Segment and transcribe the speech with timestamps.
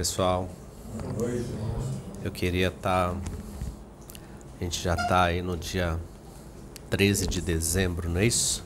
[0.00, 0.48] Pessoal.
[2.24, 3.14] Eu queria estar.
[4.58, 6.00] A gente já está aí no dia
[6.88, 8.64] 13 de dezembro, não é isso?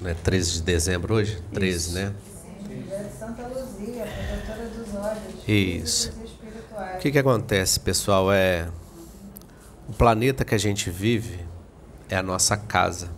[0.00, 1.42] Não é 13 de dezembro hoje?
[1.52, 2.14] 13, né?
[3.18, 5.46] Santa Luzia, protetora dos olhos.
[5.46, 6.12] Isso.
[6.94, 8.32] O que, que acontece, pessoal?
[8.32, 8.70] É.
[9.86, 11.44] O planeta que a gente vive
[12.08, 13.10] é a nossa casa.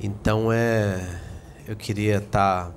[0.00, 1.20] Então é.
[1.68, 2.72] Eu queria estar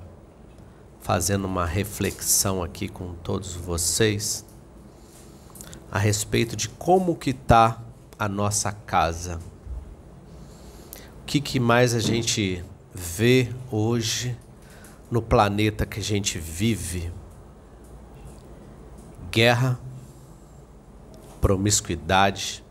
[1.08, 4.44] fazendo uma reflexão aqui com todos vocês
[5.90, 7.80] a respeito de como que está
[8.18, 9.40] a nossa casa.
[11.22, 12.62] O que, que mais a gente
[12.92, 14.38] vê hoje
[15.10, 17.10] no planeta que a gente vive?
[19.30, 19.80] Guerra,
[21.40, 22.62] promiscuidade,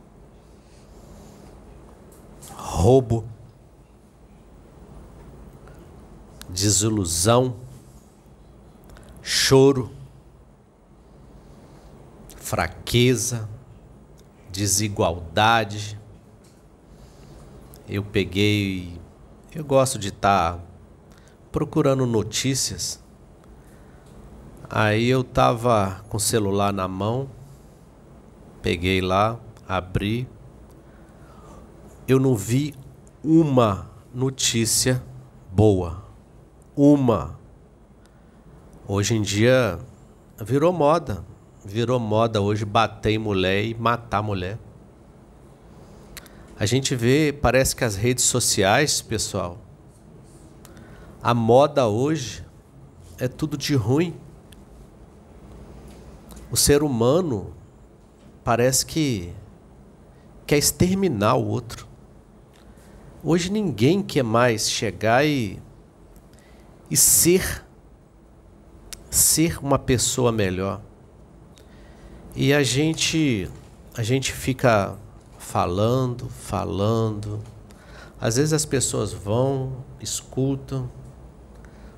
[2.53, 3.27] roubo,
[6.47, 7.65] desilusão,
[9.29, 9.91] choro,
[12.37, 13.49] fraqueza,
[14.49, 15.99] desigualdade.
[17.89, 18.97] Eu peguei,
[19.53, 20.57] eu gosto de estar
[21.51, 23.03] procurando notícias.
[24.69, 27.29] Aí eu tava com o celular na mão,
[28.61, 30.25] peguei lá, abri.
[32.07, 32.73] Eu não vi
[33.21, 35.03] uma notícia
[35.51, 36.01] boa.
[36.73, 37.36] Uma.
[38.89, 39.77] Hoje em dia
[40.39, 41.21] virou moda.
[41.65, 44.57] Virou moda hoje bater em mulher e matar mulher.
[46.57, 49.57] A gente vê, parece que as redes sociais, pessoal,
[51.21, 52.45] a moda hoje
[53.19, 54.15] é tudo de ruim.
[56.49, 57.53] O ser humano
[58.41, 59.33] parece que
[60.45, 61.85] quer exterminar o outro.
[63.21, 65.59] Hoje ninguém quer mais chegar e,
[66.89, 67.66] e ser
[69.09, 70.81] ser uma pessoa melhor.
[72.35, 73.49] E a gente
[73.95, 74.95] a gente fica
[75.39, 77.41] falando, falando.
[78.19, 80.89] Às vezes as pessoas vão, escutam,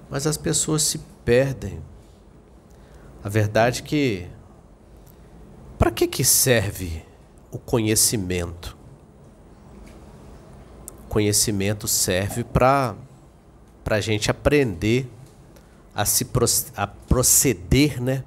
[0.09, 1.81] mas as pessoas se perdem.
[3.23, 4.27] A verdade é que
[5.77, 7.03] para que que serve
[7.51, 8.77] o conhecimento?
[11.05, 12.95] O conhecimento serve para
[13.83, 15.09] para a gente aprender
[15.95, 16.27] a se
[16.77, 18.23] a proceder, né?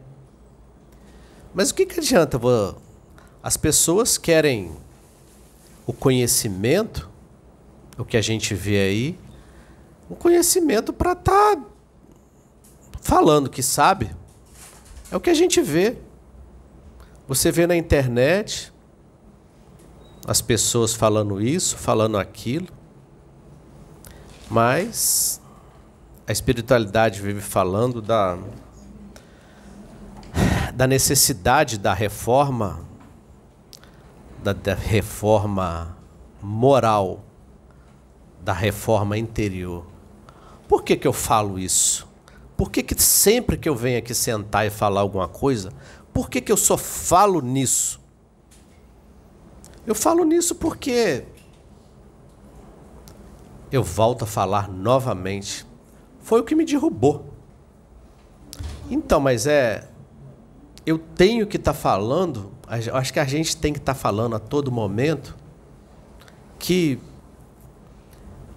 [1.54, 2.38] Mas o que que adianta?
[3.42, 4.72] As pessoas querem
[5.86, 7.08] o conhecimento,
[7.96, 9.18] o que a gente vê aí,
[10.10, 11.62] o conhecimento para estar tá
[13.00, 14.14] falando que sabe.
[15.10, 15.96] É o que a gente vê.
[17.28, 18.72] Você vê na internet
[20.26, 22.68] as pessoas falando isso, falando aquilo,
[24.50, 25.40] mas
[26.26, 28.38] a espiritualidade vive falando da,
[30.74, 32.80] da necessidade da reforma,
[34.42, 35.96] da, da reforma
[36.40, 37.24] moral,
[38.40, 39.86] da reforma interior.
[40.66, 42.08] Por que, que eu falo isso?
[42.56, 45.72] Por que, que sempre que eu venho aqui sentar e falar alguma coisa,
[46.12, 48.00] por que, que eu só falo nisso?
[49.86, 51.24] Eu falo nisso porque
[53.70, 55.66] eu volto a falar novamente.
[56.20, 57.32] Foi o que me derrubou.
[58.90, 59.88] Então, mas é.
[60.84, 64.34] Eu tenho que estar tá falando, acho que a gente tem que estar tá falando
[64.34, 65.36] a todo momento
[66.58, 66.98] que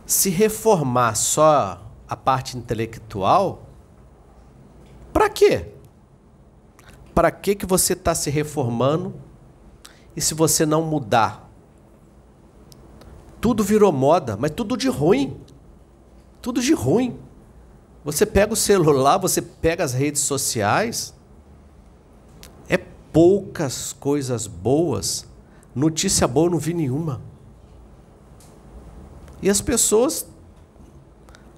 [0.06, 3.64] se reformar só a parte intelectual,
[5.12, 5.72] para quê?
[7.14, 9.16] Para que que você está se reformando
[10.16, 11.50] e se você não mudar?
[13.40, 15.40] Tudo virou moda, mas tudo de ruim.
[16.42, 17.18] Tudo de ruim.
[18.04, 21.15] Você pega o celular, você pega as redes sociais,
[23.16, 25.26] poucas coisas boas.
[25.74, 27.22] Notícia boa não vi nenhuma.
[29.42, 30.28] E as pessoas,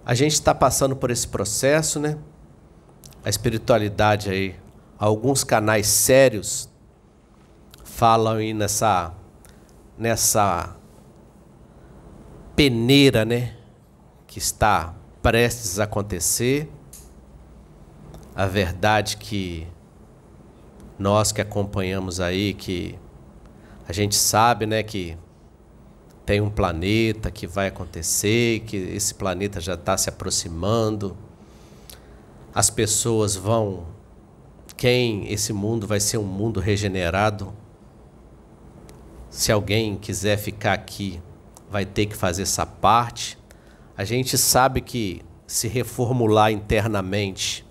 [0.05, 2.15] a gente está passando por esse processo, né?
[3.25, 4.55] A espiritualidade aí,
[4.99, 6.69] alguns canais sérios
[7.83, 9.15] falam aí nessa
[9.97, 10.75] nessa
[12.55, 13.57] peneira, né,
[14.27, 14.93] que está
[15.23, 16.71] prestes a acontecer.
[18.35, 19.67] A verdade que
[20.97, 22.97] nós que acompanhamos aí que
[23.87, 25.17] a gente sabe, né, que
[26.25, 31.15] tem um planeta que vai acontecer, que esse planeta já está se aproximando.
[32.53, 33.85] As pessoas vão
[34.75, 37.53] quem esse mundo vai ser um mundo regenerado.
[39.29, 41.19] Se alguém quiser ficar aqui,
[41.69, 43.37] vai ter que fazer essa parte.
[43.97, 47.65] A gente sabe que se reformular internamente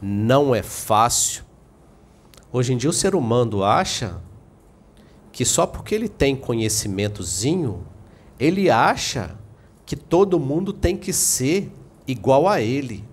[0.00, 1.44] não é fácil.
[2.52, 4.20] Hoje em dia o ser humano acha
[5.30, 7.86] que só porque ele tem conhecimentozinho,
[8.38, 9.38] ele acha
[9.86, 11.72] que todo mundo tem que ser
[12.06, 13.04] igual a ele,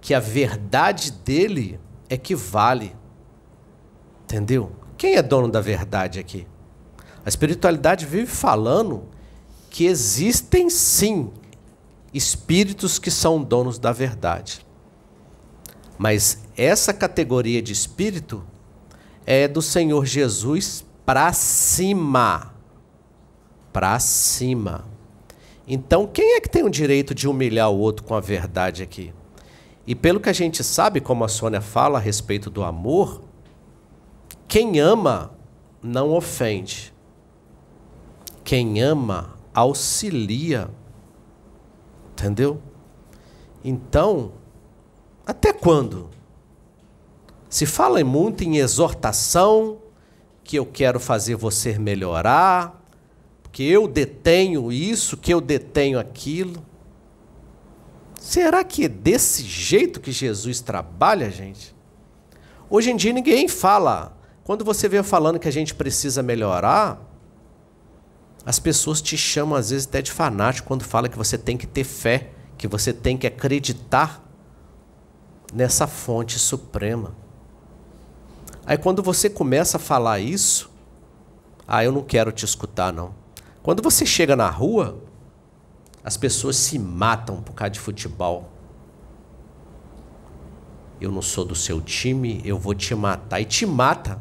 [0.00, 2.94] que a verdade dele é que vale.
[4.24, 4.72] Entendeu?
[4.96, 6.46] Quem é dono da verdade aqui?
[7.24, 9.04] A espiritualidade vive falando
[9.68, 11.30] que existem sim
[12.14, 14.64] espíritos que são donos da verdade.
[15.98, 18.44] Mas essa categoria de espírito
[19.32, 22.52] é do Senhor Jesus para cima.
[23.72, 24.84] Para cima.
[25.68, 29.14] Então, quem é que tem o direito de humilhar o outro com a verdade aqui?
[29.86, 33.22] E pelo que a gente sabe, como a Sônia fala a respeito do amor,
[34.48, 35.30] quem ama
[35.80, 36.92] não ofende.
[38.42, 40.68] Quem ama auxilia.
[42.14, 42.60] Entendeu?
[43.62, 44.32] Então,
[45.24, 46.10] até quando?
[47.50, 49.78] Se fala muito em exortação,
[50.44, 52.80] que eu quero fazer você melhorar,
[53.50, 56.64] que eu detenho isso, que eu detenho aquilo.
[58.20, 61.74] Será que é desse jeito que Jesus trabalha, gente?
[62.70, 64.16] Hoje em dia ninguém fala.
[64.44, 67.04] Quando você vê falando que a gente precisa melhorar,
[68.46, 71.66] as pessoas te chamam às vezes até de fanático quando fala que você tem que
[71.66, 74.24] ter fé, que você tem que acreditar
[75.52, 77.19] nessa fonte suprema.
[78.66, 80.70] Aí quando você começa a falar isso,
[81.66, 83.14] ah, eu não quero te escutar não.
[83.62, 85.02] Quando você chega na rua,
[86.02, 88.48] as pessoas se matam por causa de futebol.
[91.00, 93.40] Eu não sou do seu time, eu vou te matar.
[93.40, 94.20] E te mata.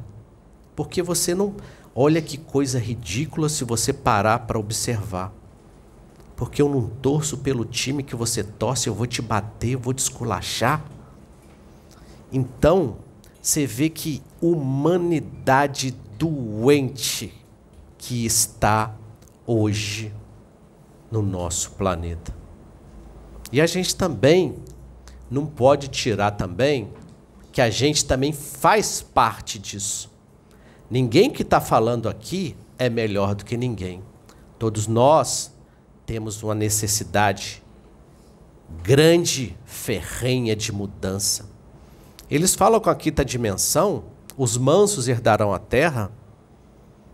[0.75, 1.55] Porque você não.
[1.93, 5.33] Olha que coisa ridícula se você parar para observar.
[6.35, 9.93] Porque eu não torço pelo time que você torce, eu vou te bater, eu vou
[9.93, 10.85] te esculachar.
[12.31, 12.97] Então,
[13.41, 17.33] você vê que humanidade doente
[17.97, 18.95] que está
[19.45, 20.13] hoje
[21.11, 22.35] no nosso planeta.
[23.51, 24.57] E a gente também
[25.29, 26.91] não pode tirar também
[27.51, 30.11] que a gente também faz parte disso.
[30.89, 34.01] Ninguém que está falando aqui é melhor do que ninguém.
[34.57, 35.51] Todos nós
[36.05, 37.63] temos uma necessidade
[38.83, 41.49] grande, ferrenha de mudança.
[42.29, 44.03] Eles falam com a quinta dimensão,
[44.39, 46.09] os mansos herdarão a terra.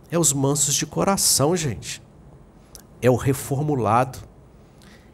[0.08, 2.00] É os mansos de coração, gente.
[3.02, 4.20] É o reformulado.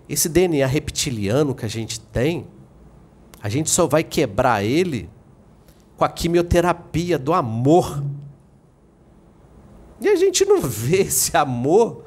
[0.06, 2.46] Esse DNA reptiliano que a gente tem,
[3.42, 5.08] a gente só vai quebrar ele
[5.96, 8.04] com a quimioterapia do amor.
[9.98, 12.04] E a gente não vê esse amor,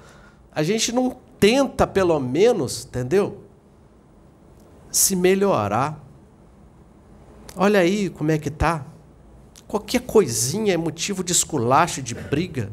[0.52, 3.40] a gente não tenta, pelo menos, entendeu?
[4.92, 6.00] Se melhorar.
[7.58, 8.86] Olha aí como é que tá.
[9.68, 12.72] Qualquer coisinha é motivo de esculacho, de briga,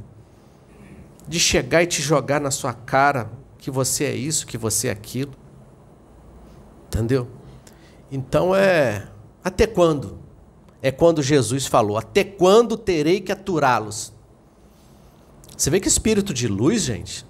[1.27, 4.91] de chegar e te jogar na sua cara que você é isso, que você é
[4.91, 5.33] aquilo.
[6.87, 7.29] Entendeu?
[8.11, 9.09] Então é
[9.43, 10.19] até quando?
[10.83, 14.13] É quando Jesus falou: Até quando terei que aturá-los?
[15.57, 17.25] Você vê que espírito de luz, gente,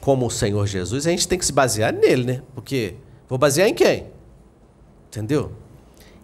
[0.00, 2.42] como o Senhor Jesus, a gente tem que se basear nele, né?
[2.54, 2.96] Porque
[3.28, 4.06] vou basear em quem?
[5.08, 5.52] Entendeu?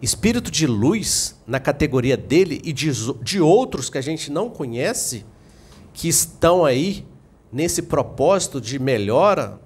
[0.03, 2.91] Espírito de luz na categoria dele e de,
[3.21, 5.25] de outros que a gente não conhece,
[5.93, 7.07] que estão aí
[7.49, 9.61] nesse propósito de melhora,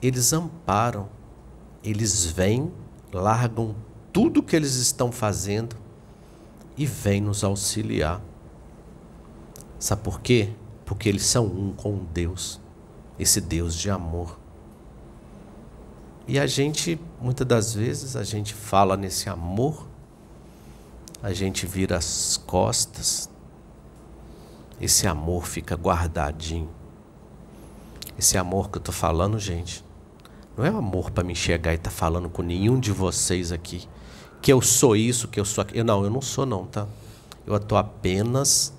[0.00, 1.10] eles amparam,
[1.82, 2.72] eles vêm,
[3.12, 3.76] largam
[4.10, 5.76] tudo que eles estão fazendo
[6.74, 8.22] e vêm nos auxiliar.
[9.78, 10.54] Sabe por quê?
[10.86, 12.58] Porque eles são um com Deus,
[13.18, 14.38] esse Deus de amor.
[16.26, 19.86] E a gente, muitas das vezes, a gente fala nesse amor,
[21.22, 23.28] a gente vira as costas,
[24.80, 26.70] esse amor fica guardadinho.
[28.18, 29.84] Esse amor que eu estou falando, gente,
[30.56, 33.88] não é amor para me chegar e estar tá falando com nenhum de vocês aqui
[34.44, 35.84] que eu sou isso, que eu sou aquilo.
[35.84, 36.86] Não, eu não sou não, tá?
[37.46, 38.74] Eu estou apenas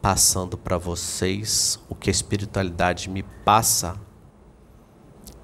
[0.00, 4.00] passando para vocês o que a espiritualidade me passa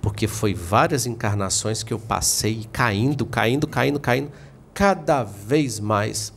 [0.00, 4.32] porque foi várias encarnações que eu passei caindo, caindo, caindo, caindo,
[4.72, 6.32] cada vez mais.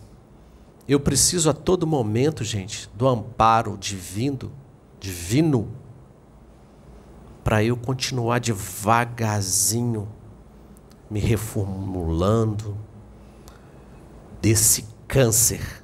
[0.88, 4.52] Eu preciso a todo momento, gente, do amparo divino,
[5.00, 5.72] divino,
[7.44, 10.08] para eu continuar devagarzinho
[11.10, 12.78] me reformulando
[14.42, 15.84] desse câncer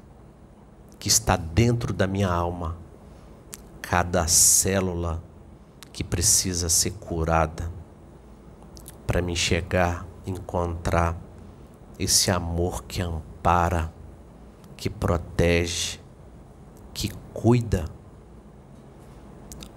[0.97, 2.75] que está dentro da minha alma.
[3.81, 5.23] Cada célula
[5.99, 7.69] que precisa ser curada
[9.05, 11.17] para me chegar, encontrar
[11.99, 13.93] esse amor que ampara,
[14.77, 15.99] que protege,
[16.93, 17.83] que cuida.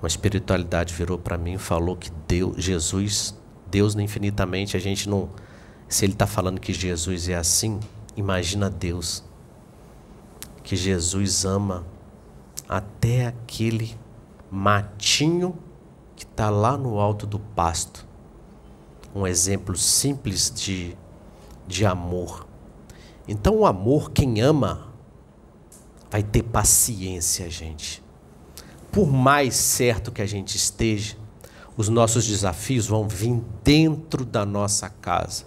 [0.00, 3.36] Uma espiritualidade virou para mim e falou que Deus, Jesus,
[3.68, 5.28] Deus infinitamente, a gente não.
[5.88, 7.80] Se ele está falando que Jesus é assim,
[8.16, 9.24] imagina Deus.
[10.62, 11.84] Que Jesus ama
[12.68, 13.98] até aquele
[14.48, 15.58] matinho
[16.22, 18.06] que está lá no alto do pasto.
[19.12, 20.96] Um exemplo simples de,
[21.66, 22.46] de amor.
[23.26, 24.86] Então, o amor, quem ama,
[26.08, 28.00] vai ter paciência, gente.
[28.92, 31.16] Por mais certo que a gente esteja,
[31.76, 35.46] os nossos desafios vão vir dentro da nossa casa.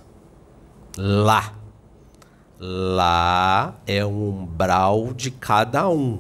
[0.98, 1.54] Lá.
[2.60, 6.20] Lá é o umbral de cada um.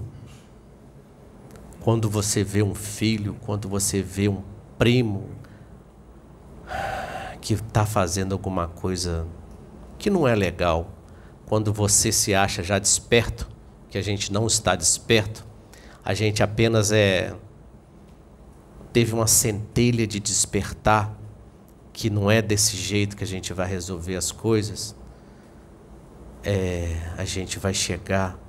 [1.86, 4.42] Quando você vê um filho, quando você vê um
[4.76, 5.30] primo
[7.40, 9.28] que está fazendo alguma coisa
[10.00, 10.90] que não é legal,
[11.46, 13.48] quando você se acha já desperto,
[13.88, 15.46] que a gente não está desperto,
[16.04, 17.36] a gente apenas é
[18.92, 21.16] teve uma centelha de despertar
[21.94, 24.96] que não é desse jeito que a gente vai resolver as coisas.
[26.44, 28.40] É, a gente vai chegar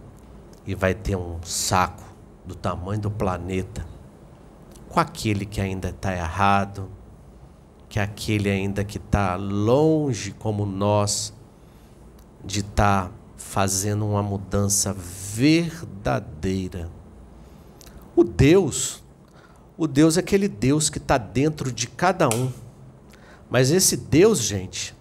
[0.66, 2.05] e vai ter um saco
[2.46, 3.86] do tamanho do planeta,
[4.88, 6.88] com aquele que ainda está errado,
[7.88, 11.32] que aquele ainda que está longe como nós
[12.44, 16.88] de estar tá fazendo uma mudança verdadeira.
[18.14, 19.02] O Deus,
[19.76, 22.50] o Deus é aquele Deus que está dentro de cada um.
[23.50, 24.94] Mas esse Deus, gente,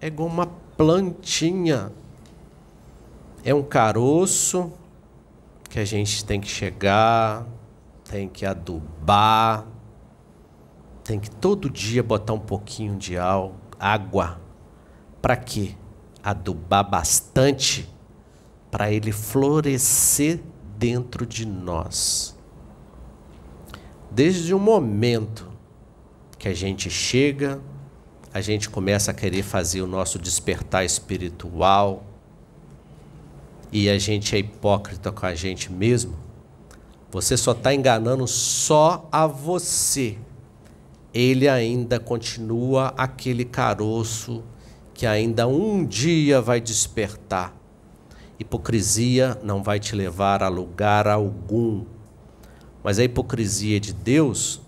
[0.00, 1.92] é igual uma plantinha.
[3.44, 4.72] É um caroço
[5.68, 7.46] que a gente tem que chegar,
[8.04, 9.66] tem que adubar,
[11.02, 13.16] tem que todo dia botar um pouquinho de
[13.78, 14.40] água.
[15.20, 15.74] Para quê?
[16.22, 17.88] Adubar bastante
[18.70, 20.40] para ele florescer
[20.76, 22.36] dentro de nós.
[24.10, 25.50] Desde o momento
[26.38, 27.60] que a gente chega,
[28.32, 32.04] a gente começa a querer fazer o nosso despertar espiritual,
[33.72, 36.16] e a gente é hipócrita com a gente mesmo,
[37.10, 40.18] você só está enganando só a você.
[41.14, 44.44] Ele ainda continua aquele caroço
[44.92, 47.54] que ainda um dia vai despertar.
[48.38, 51.84] Hipocrisia não vai te levar a lugar algum.
[52.82, 54.60] Mas a hipocrisia de Deus,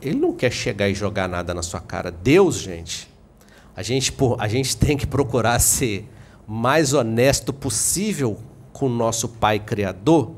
[0.00, 2.10] ele não quer chegar e jogar nada na sua cara.
[2.10, 3.10] Deus, gente,
[3.74, 6.08] a gente, a gente tem que procurar ser
[6.52, 8.36] mais honesto possível
[8.72, 10.32] com o nosso Pai Criador,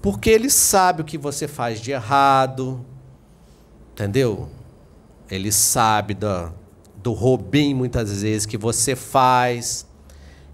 [0.00, 2.86] porque Ele sabe o que você faz de errado,
[3.90, 4.48] entendeu?
[5.28, 6.52] Ele sabe do,
[6.94, 9.84] do roubinho muitas vezes que você faz,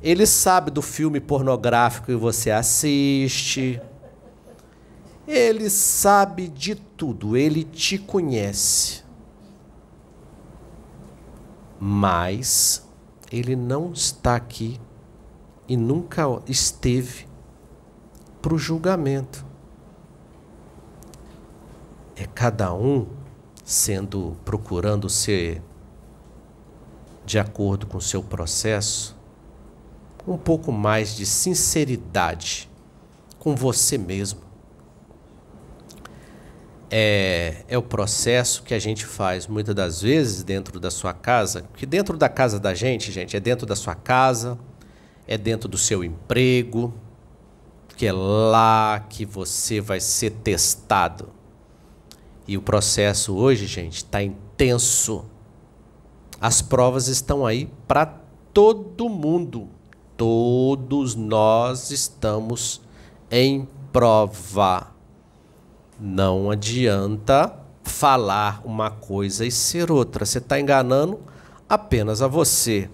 [0.03, 3.79] Ele sabe do filme pornográfico que você assiste.
[5.29, 9.03] Ele sabe de tudo, ele te conhece.
[11.79, 12.84] Mas
[13.35, 14.81] ele não está aqui
[15.67, 17.27] e nunca esteve
[18.41, 19.45] para o julgamento.
[22.15, 23.09] É cada um
[23.65, 25.61] sendo procurando ser
[27.25, 29.17] de acordo com o seu processo,
[30.29, 32.71] um pouco mais de sinceridade
[33.41, 34.44] com você mesmo
[36.91, 41.65] é, é o processo que a gente faz muitas das vezes dentro da sua casa,
[41.77, 44.59] que dentro da casa da gente, gente, é dentro da sua casa,
[45.27, 46.93] é dentro do seu emprego,
[47.97, 51.29] que é lá que você vai ser testado.
[52.47, 55.25] E o processo hoje, gente, está intenso.
[56.41, 58.07] As provas estão aí para
[58.53, 59.69] todo mundo.
[60.17, 62.81] Todos nós estamos
[63.31, 64.94] em prova.
[65.99, 70.25] Não adianta falar uma coisa e ser outra.
[70.25, 71.21] Você está enganando
[71.69, 72.89] apenas a você.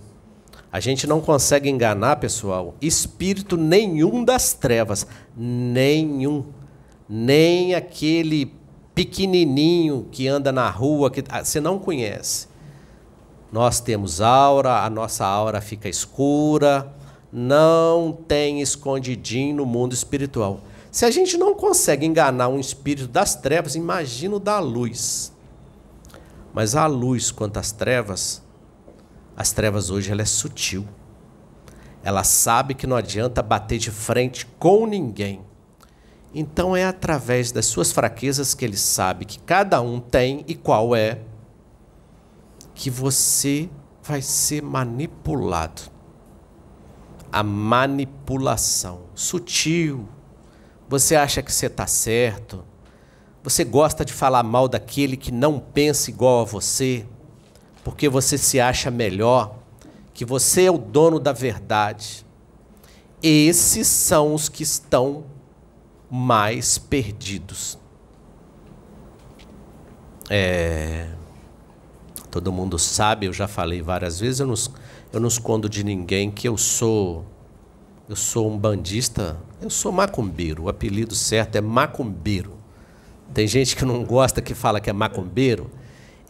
[0.72, 5.06] A gente não consegue enganar, pessoal, espírito nenhum das trevas.
[5.36, 6.44] Nenhum.
[7.08, 8.54] Nem aquele
[8.94, 12.48] pequenininho que anda na rua que ah, você não conhece.
[13.50, 16.92] Nós temos aura, a nossa aura fica escura.
[17.32, 20.60] Não tem escondidinho no mundo espiritual.
[20.90, 25.32] Se a gente não consegue enganar um espírito das trevas, imagina o da luz.
[26.52, 28.42] Mas a luz quanto às trevas,
[29.36, 30.86] as trevas hoje ela é sutil.
[32.02, 35.42] Ela sabe que não adianta bater de frente com ninguém.
[36.34, 40.94] Então é através das suas fraquezas que ele sabe que cada um tem e qual
[40.94, 41.20] é.
[42.74, 43.68] que você
[44.02, 45.82] vai ser manipulado.
[47.30, 50.08] A manipulação sutil.
[50.90, 52.64] Você acha que você está certo.
[53.44, 57.06] Você gosta de falar mal daquele que não pensa igual a você,
[57.84, 59.54] porque você se acha melhor,
[60.12, 62.26] que você é o dono da verdade.
[63.22, 65.26] Esses são os que estão
[66.10, 67.78] mais perdidos.
[70.28, 71.08] É,
[72.32, 74.54] todo mundo sabe, eu já falei várias vezes, eu não,
[75.12, 77.24] eu não escondo de ninguém que eu sou
[78.08, 82.54] eu sou um bandista, eu sou macumbeiro, o apelido certo é macumbeiro.
[83.34, 85.70] Tem gente que não gosta que fala que é macumbeiro.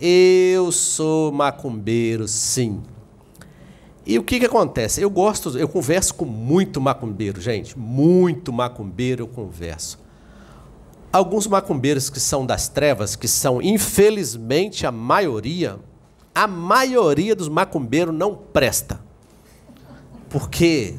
[0.00, 2.82] Eu sou macumbeiro, sim.
[4.04, 5.00] E o que, que acontece?
[5.00, 7.78] Eu gosto, eu converso com muito macumbeiro, gente.
[7.78, 9.98] Muito macumbeiro eu converso.
[11.12, 15.78] Alguns macumbeiros que são das trevas, que são, infelizmente, a maioria,
[16.34, 19.00] a maioria dos macumbeiros não presta.
[20.28, 20.96] Porque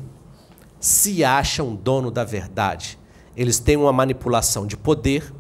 [0.82, 3.00] se acham dono da verdade.
[3.38, 5.32] Eles têm uma manipulação de poder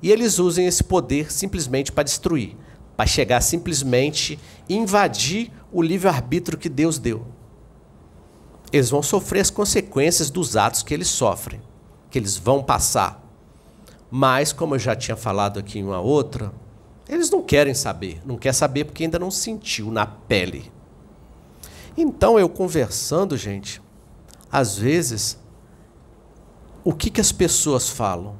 [0.00, 2.56] e eles usam esse poder simplesmente para destruir,
[2.96, 7.26] para chegar simplesmente invadir o livre-arbítrio que Deus deu.
[8.72, 11.60] Eles vão sofrer as consequências dos atos que eles sofrem,
[12.08, 13.20] que eles vão passar.
[14.08, 16.52] Mas, como eu já tinha falado aqui em uma outra,
[17.08, 18.20] eles não querem saber.
[18.24, 20.70] Não quer saber porque ainda não sentiu na pele.
[21.96, 23.82] Então, eu conversando, gente,
[24.50, 25.38] às vezes,
[26.82, 28.36] o que, que as pessoas falam?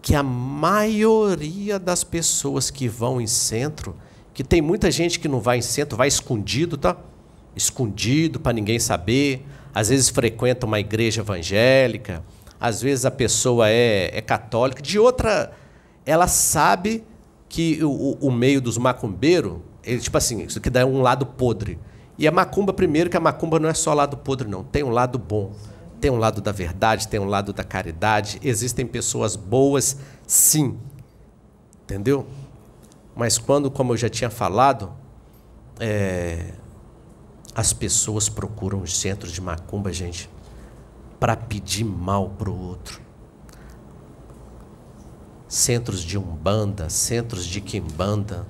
[0.00, 3.96] Que a maioria das pessoas que vão em centro,
[4.32, 6.96] que tem muita gente que não vai em centro, vai escondido, tá?
[7.56, 9.44] Escondido para ninguém saber.
[9.74, 12.24] Às vezes frequenta uma igreja evangélica,
[12.60, 14.82] às vezes a pessoa é, é católica.
[14.82, 15.52] De outra,
[16.04, 17.04] ela sabe
[17.48, 21.78] que o, o meio dos macumbeiros, ele, tipo assim, isso aqui dá um lado podre.
[22.18, 24.64] E a macumba, primeiro, que a macumba não é só lado podre, não.
[24.64, 25.52] Tem um lado bom.
[26.00, 28.40] Tem um lado da verdade, tem um lado da caridade.
[28.42, 30.78] Existem pessoas boas, sim.
[31.84, 32.26] Entendeu?
[33.14, 34.92] Mas quando, como eu já tinha falado,
[35.78, 36.54] é,
[37.54, 40.28] as pessoas procuram os centros de macumba, gente,
[41.20, 43.00] para pedir mal para o outro.
[45.46, 48.46] Centros de umbanda, centros de quimbanda.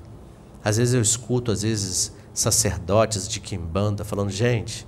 [0.63, 4.87] Às vezes eu escuto, às vezes sacerdotes de Kimbanda falando: gente,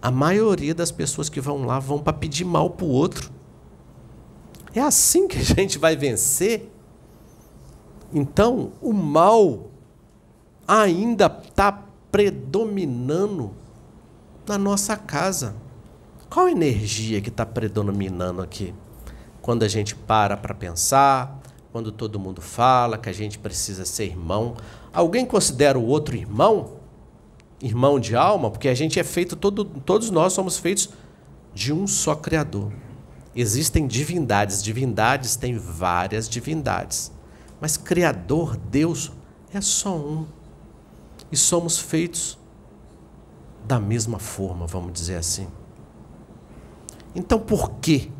[0.00, 3.30] a maioria das pessoas que vão lá vão para pedir mal para o outro.
[4.74, 6.70] É assim que a gente vai vencer.
[8.12, 9.70] Então, o mal
[10.66, 13.52] ainda está predominando
[14.46, 15.54] na nossa casa.
[16.28, 18.74] Qual energia que está predominando aqui?
[19.40, 24.06] Quando a gente para para pensar, quando todo mundo fala que a gente precisa ser
[24.06, 24.56] irmão,
[24.92, 26.74] Alguém considera o outro irmão?
[27.60, 28.50] Irmão de alma?
[28.50, 30.90] Porque a gente é feito, todo, todos nós somos feitos
[31.54, 32.72] de um só Criador.
[33.34, 37.10] Existem divindades, divindades têm várias divindades.
[37.60, 39.12] Mas Criador, Deus,
[39.54, 40.26] é só um.
[41.30, 42.38] E somos feitos
[43.64, 45.46] da mesma forma, vamos dizer assim.
[47.14, 48.10] Então por quê?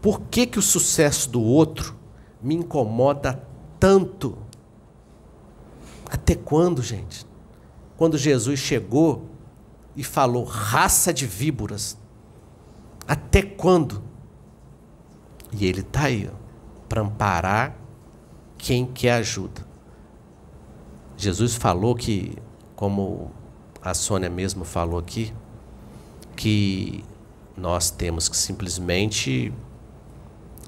[0.00, 1.94] Por que, que o sucesso do outro
[2.42, 3.46] me incomoda
[3.78, 4.38] tanto?
[6.10, 7.24] Até quando, gente?
[7.96, 9.30] Quando Jesus chegou
[9.94, 11.96] e falou raça de víboras,
[13.06, 14.02] até quando?
[15.52, 16.28] E ele está aí,
[16.88, 17.76] para amparar
[18.58, 19.64] quem quer ajuda.
[21.16, 22.36] Jesus falou que,
[22.74, 23.30] como
[23.80, 25.32] a Sônia mesmo falou aqui,
[26.34, 27.04] que
[27.56, 29.52] nós temos que simplesmente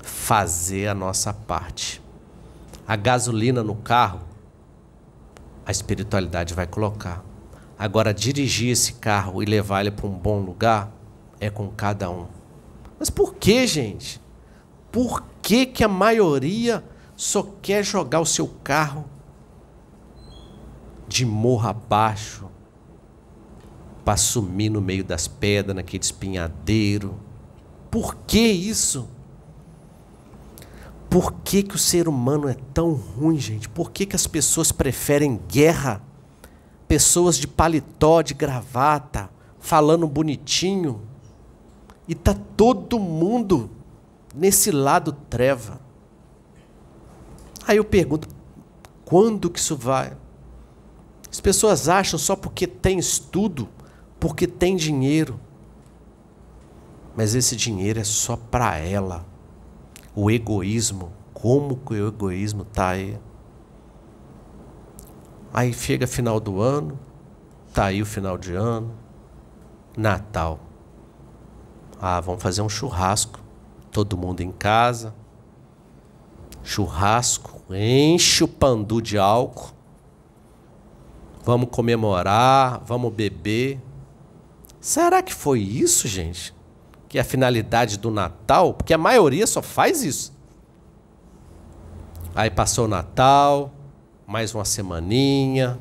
[0.03, 2.03] fazer a nossa parte.
[2.87, 4.32] A gasolina no carro
[5.65, 7.25] a espiritualidade vai colocar.
[7.79, 10.93] Agora, dirigir esse carro e levar ele para um bom lugar
[11.41, 12.27] é com cada um.
[12.99, 14.21] Mas por que, gente?
[14.91, 16.85] Por que, que a maioria
[17.17, 19.05] só quer jogar o seu carro
[21.09, 22.49] de morro abaixo
[24.05, 27.19] para sumir no meio das pedras, naquele espinhadeiro?
[27.91, 29.09] Por que isso?
[31.13, 33.69] Por que, que o ser humano é tão ruim, gente?
[33.69, 36.03] Por que, que as pessoas preferem guerra?
[36.89, 39.29] Pessoas de paletó, de gravata,
[39.61, 41.03] falando bonitinho.
[42.09, 43.69] E tá todo mundo
[44.35, 45.83] nesse lado treva.
[47.67, 48.27] Aí eu pergunto,
[49.05, 50.17] quando que isso vai?
[51.31, 53.69] As pessoas acham só porque tem estudo,
[54.19, 55.39] porque tem dinheiro.
[57.15, 59.31] Mas esse dinheiro é só para ela
[60.15, 63.19] o egoísmo, como que o egoísmo está aí.
[65.53, 66.99] Aí chega final do ano,
[67.73, 68.95] tá aí o final de ano,
[69.97, 70.61] Natal.
[72.01, 73.39] Ah, vamos fazer um churrasco.
[73.91, 75.15] Todo mundo em casa.
[76.65, 79.73] Churrasco, enche o pandu de álcool.
[81.45, 83.81] Vamos comemorar, vamos beber.
[84.81, 86.55] Será que foi isso, gente?
[87.13, 88.73] Que é a finalidade do Natal?
[88.73, 90.33] Porque a maioria só faz isso.
[92.35, 93.71] Aí passou o Natal,
[94.27, 95.79] mais uma semaninha,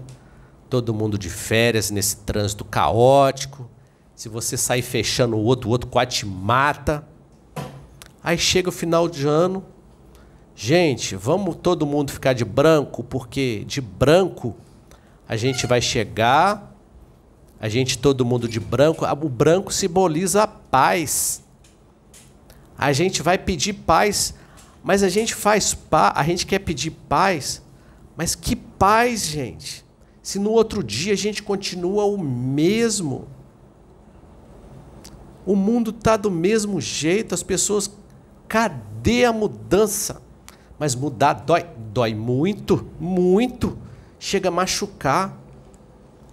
[0.69, 3.69] todo mundo de férias nesse trânsito caótico.
[4.13, 7.07] Se você sair fechando o outro, o outro quase te mata.
[8.21, 9.63] Aí chega o final de ano.
[10.53, 14.53] Gente, vamos todo mundo ficar de branco, porque de branco
[15.29, 16.70] a gente vai chegar,
[17.61, 21.43] a gente todo mundo de branco, o branco simboliza a paz.
[22.75, 24.33] A gente vai pedir paz,
[24.83, 27.61] mas a gente faz paz, a gente quer pedir paz,
[28.17, 29.85] mas que paz, gente?
[30.23, 33.27] Se no outro dia a gente continua o mesmo.
[35.45, 37.91] O mundo está do mesmo jeito, as pessoas.
[38.47, 40.19] Cadê a mudança?
[40.79, 43.77] Mas mudar dói, dói muito, muito.
[44.17, 45.40] Chega a machucar.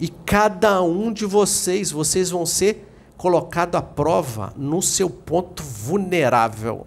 [0.01, 6.87] E cada um de vocês, vocês vão ser colocado à prova no seu ponto vulnerável.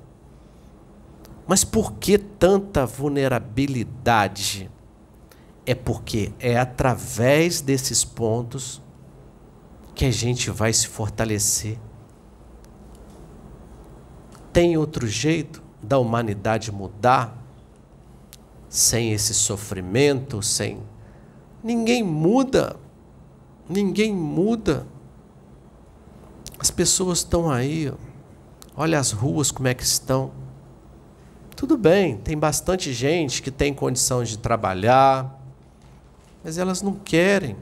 [1.46, 4.72] Mas por que tanta vulnerabilidade?
[5.66, 8.82] É porque é através desses pontos
[9.94, 11.78] que a gente vai se fortalecer.
[14.54, 17.38] Tem outro jeito da humanidade mudar
[18.70, 20.82] sem esse sofrimento, sem
[21.62, 22.78] ninguém muda.
[23.72, 24.86] Ninguém muda.
[26.60, 27.92] As pessoas estão aí,
[28.76, 30.32] olha as ruas como é que estão.
[31.56, 35.42] Tudo bem, tem bastante gente que tem condição de trabalhar,
[36.44, 37.56] mas elas não querem.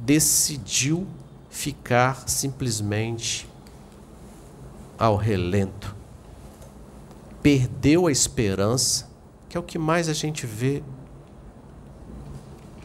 [0.00, 1.06] Decidiu
[1.48, 3.48] ficar simplesmente
[4.98, 5.94] ao relento.
[7.40, 9.08] Perdeu a esperança,
[9.48, 10.82] que é o que mais a gente vê.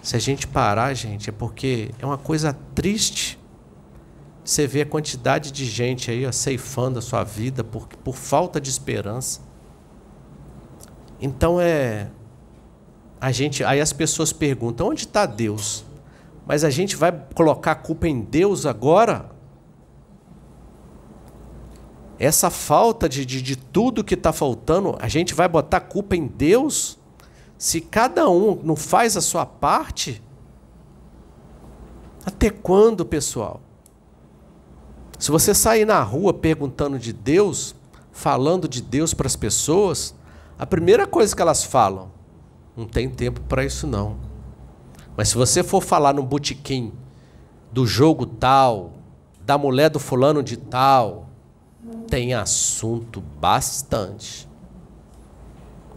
[0.02, 3.40] Se a gente parar, gente, é porque é uma coisa triste.
[4.44, 8.60] Você vê a quantidade de gente aí ó, ceifando a sua vida por, por falta
[8.60, 9.42] de esperança.
[11.22, 12.10] Então é.
[13.20, 15.86] A gente, aí as pessoas perguntam: onde está Deus?
[16.48, 19.30] Mas a gente vai colocar a culpa em Deus agora?
[22.22, 26.28] essa falta de, de, de tudo que está faltando, a gente vai botar culpa em
[26.28, 27.00] Deus?
[27.62, 30.20] Se cada um não faz a sua parte?
[32.26, 33.62] Até quando, pessoal?
[35.20, 37.76] Se você sair na rua perguntando de Deus,
[38.12, 40.16] falando de Deus para as pessoas,
[40.58, 42.12] a primeira coisa que elas falam,
[42.76, 44.18] não tem tempo para isso não.
[45.16, 46.92] Mas se você for falar no botequim
[47.72, 48.94] do jogo tal,
[49.46, 51.30] da mulher do fulano de tal,
[52.08, 54.50] tem assunto bastante.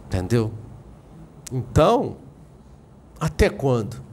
[0.05, 0.53] Entendeu?
[1.51, 2.17] Então,
[3.19, 4.03] até quando?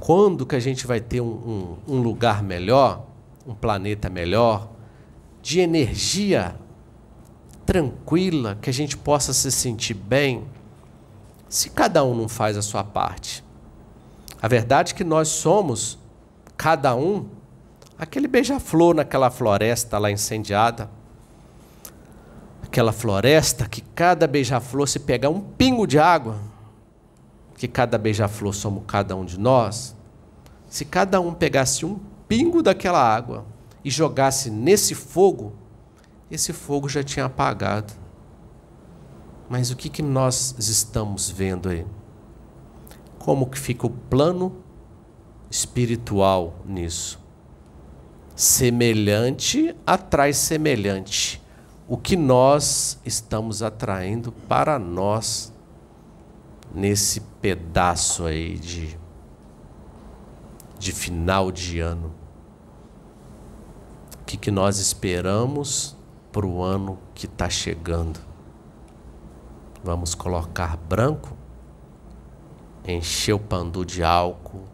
[0.00, 3.06] Quando que a gente vai ter um, um, um lugar melhor,
[3.46, 4.68] um planeta melhor,
[5.42, 6.56] de energia
[7.64, 10.44] tranquila, que a gente possa se sentir bem,
[11.48, 13.44] se cada um não faz a sua parte?
[14.40, 15.98] A verdade é que nós somos,
[16.56, 17.26] cada um,
[17.98, 20.90] Aquele beija-flor naquela floresta lá incendiada.
[22.66, 26.36] Aquela floresta que cada beija-flor, se pegar um pingo de água,
[27.56, 29.96] que cada beija-flor somos cada um de nós,
[30.68, 33.46] se cada um pegasse um pingo daquela água
[33.84, 35.52] e jogasse nesse fogo,
[36.28, 37.92] esse fogo já tinha apagado.
[39.48, 41.86] Mas o que, que nós estamos vendo aí?
[43.16, 44.56] Como que fica o plano
[45.48, 47.20] espiritual nisso?
[48.34, 51.40] Semelhante atrai semelhante.
[51.88, 55.52] O que nós estamos atraindo para nós
[56.74, 58.98] nesse pedaço aí de,
[60.80, 62.12] de final de ano?
[64.20, 65.96] O que, que nós esperamos
[66.32, 68.18] para o ano que está chegando?
[69.84, 71.36] Vamos colocar branco?
[72.84, 74.64] Encher o pandu de álcool?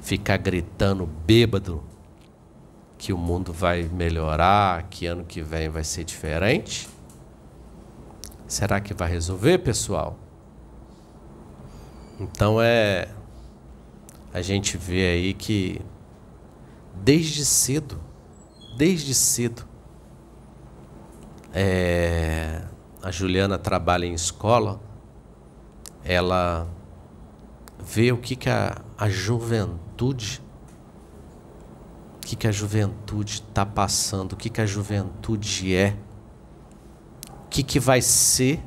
[0.00, 1.82] Ficar gritando bêbado?
[3.02, 6.88] Que o mundo vai melhorar, que ano que vem vai ser diferente?
[8.46, 10.16] Será que vai resolver, pessoal?
[12.20, 13.08] Então é
[14.32, 15.80] a gente vê aí que
[16.94, 18.00] desde cedo,
[18.76, 19.66] desde cedo,
[21.52, 22.62] é,
[23.02, 24.80] a Juliana trabalha em escola,
[26.04, 26.68] ela
[27.80, 30.41] ver o que, que a, a juventude
[32.22, 35.96] o que, que a juventude está passando, o que, que a juventude é,
[37.46, 38.60] o que, que vai ser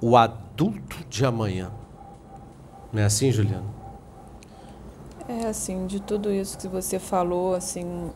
[0.00, 1.72] o adulto de amanhã.
[2.92, 3.66] Não é assim, Juliana?
[5.28, 8.10] É assim, de tudo isso que você falou, assim,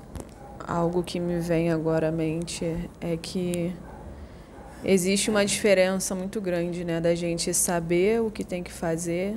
[0.66, 3.74] algo que me vem agora à mente é que
[4.84, 9.36] existe uma diferença muito grande, né, da gente saber o que tem que fazer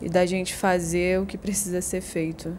[0.00, 2.56] e da gente fazer o que precisa ser feito.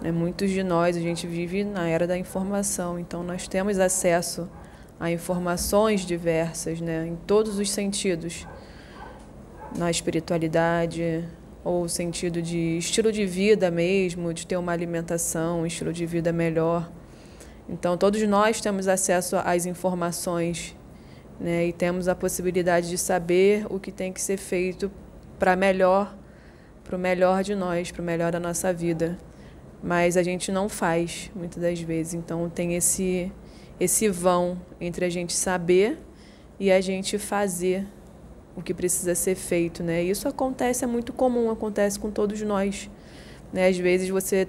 [0.00, 4.48] Né, muitos de nós, a gente vive na era da informação, então nós temos acesso
[4.98, 8.46] a informações diversas, né, em todos os sentidos,
[9.76, 11.24] na espiritualidade,
[11.66, 16.32] ou sentido de estilo de vida mesmo, de ter uma alimentação, um estilo de vida
[16.32, 16.88] melhor.
[17.68, 20.76] Então, todos nós temos acesso às informações
[21.40, 24.90] né, e temos a possibilidade de saber o que tem que ser feito
[25.38, 26.16] para melhor,
[26.84, 29.18] para o melhor de nós, para o melhor da nossa vida.
[29.82, 32.14] Mas a gente não faz muitas das vezes.
[32.14, 33.30] Então, tem esse,
[33.78, 35.98] esse vão entre a gente saber
[36.58, 37.86] e a gente fazer
[38.56, 40.02] o que precisa ser feito, né?
[40.02, 42.90] Isso acontece, é muito comum, acontece com todos nós.
[43.52, 43.68] Né?
[43.68, 44.48] Às vezes você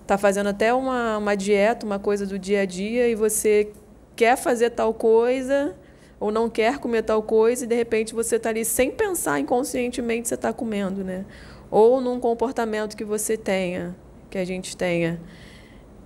[0.00, 3.70] está fazendo até uma, uma dieta, uma coisa do dia a dia, e você
[4.16, 5.74] quer fazer tal coisa
[6.18, 10.28] ou não quer comer tal coisa, e de repente você está ali sem pensar inconscientemente
[10.28, 11.26] você está comendo, né?
[11.70, 13.94] Ou num comportamento que você tenha,
[14.34, 15.20] que a gente tenha.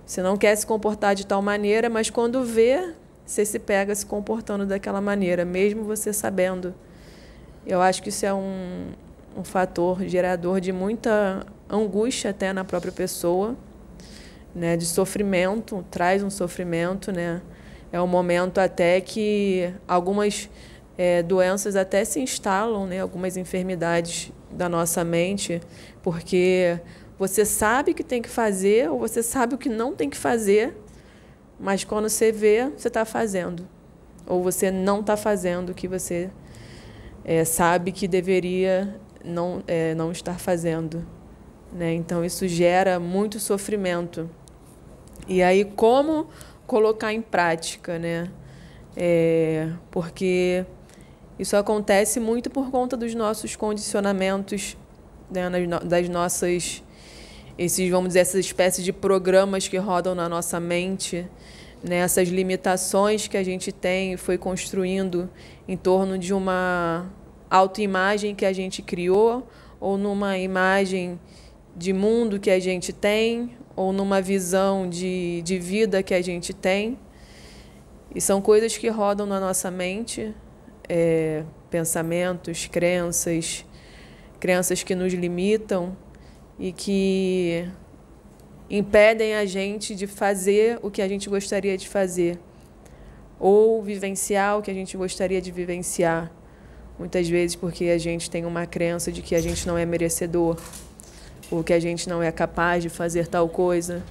[0.05, 2.93] Você não quer se comportar de tal maneira, mas quando vê,
[3.25, 6.75] você se pega se comportando daquela maneira, mesmo você sabendo.
[7.65, 8.89] Eu acho que isso é um,
[9.35, 13.55] um fator gerador de muita angústia até na própria pessoa,
[14.53, 17.41] né, de sofrimento, traz um sofrimento, né?
[17.91, 20.47] É um momento até que algumas
[20.95, 25.59] é, doenças até se instalam, né, algumas enfermidades da nossa mente,
[26.03, 26.79] porque
[27.19, 30.17] você sabe o que tem que fazer ou você sabe o que não tem que
[30.17, 30.75] fazer,
[31.59, 33.67] mas quando você vê, você está fazendo.
[34.25, 36.31] Ou você não está fazendo o que você
[37.25, 41.05] é, sabe que deveria não, é, não estar fazendo.
[41.73, 41.93] Né?
[41.93, 44.29] Então, isso gera muito sofrimento.
[45.27, 46.27] E aí, como
[46.65, 47.99] colocar em prática?
[47.99, 48.31] Né?
[48.95, 50.65] É, porque
[51.37, 54.77] isso acontece muito por conta dos nossos condicionamentos,
[55.29, 55.49] né?
[55.83, 56.83] das nossas,
[57.59, 61.27] esses, vamos dizer, essas espécies de programas que rodam na nossa mente,
[61.83, 61.97] né?
[61.97, 65.29] essas limitações que a gente tem e foi construindo
[65.67, 67.11] em torno de uma
[67.49, 69.45] autoimagem que a gente criou,
[69.77, 71.19] ou numa imagem
[71.75, 76.53] de mundo que a gente tem, ou numa visão de, de vida que a gente
[76.53, 76.97] tem.
[78.15, 80.33] E são coisas que rodam na nossa mente,
[80.87, 83.65] é, pensamentos, crenças,
[84.39, 85.97] crenças que nos limitam
[86.59, 87.67] e que
[88.69, 92.37] impedem a gente de fazer o que a gente gostaria de fazer
[93.39, 96.29] ou vivenciar o que a gente gostaria de vivenciar.
[96.99, 100.57] Muitas vezes porque a gente tem uma crença de que a gente não é merecedor,
[101.49, 104.03] ou que a gente não é capaz de fazer tal coisa.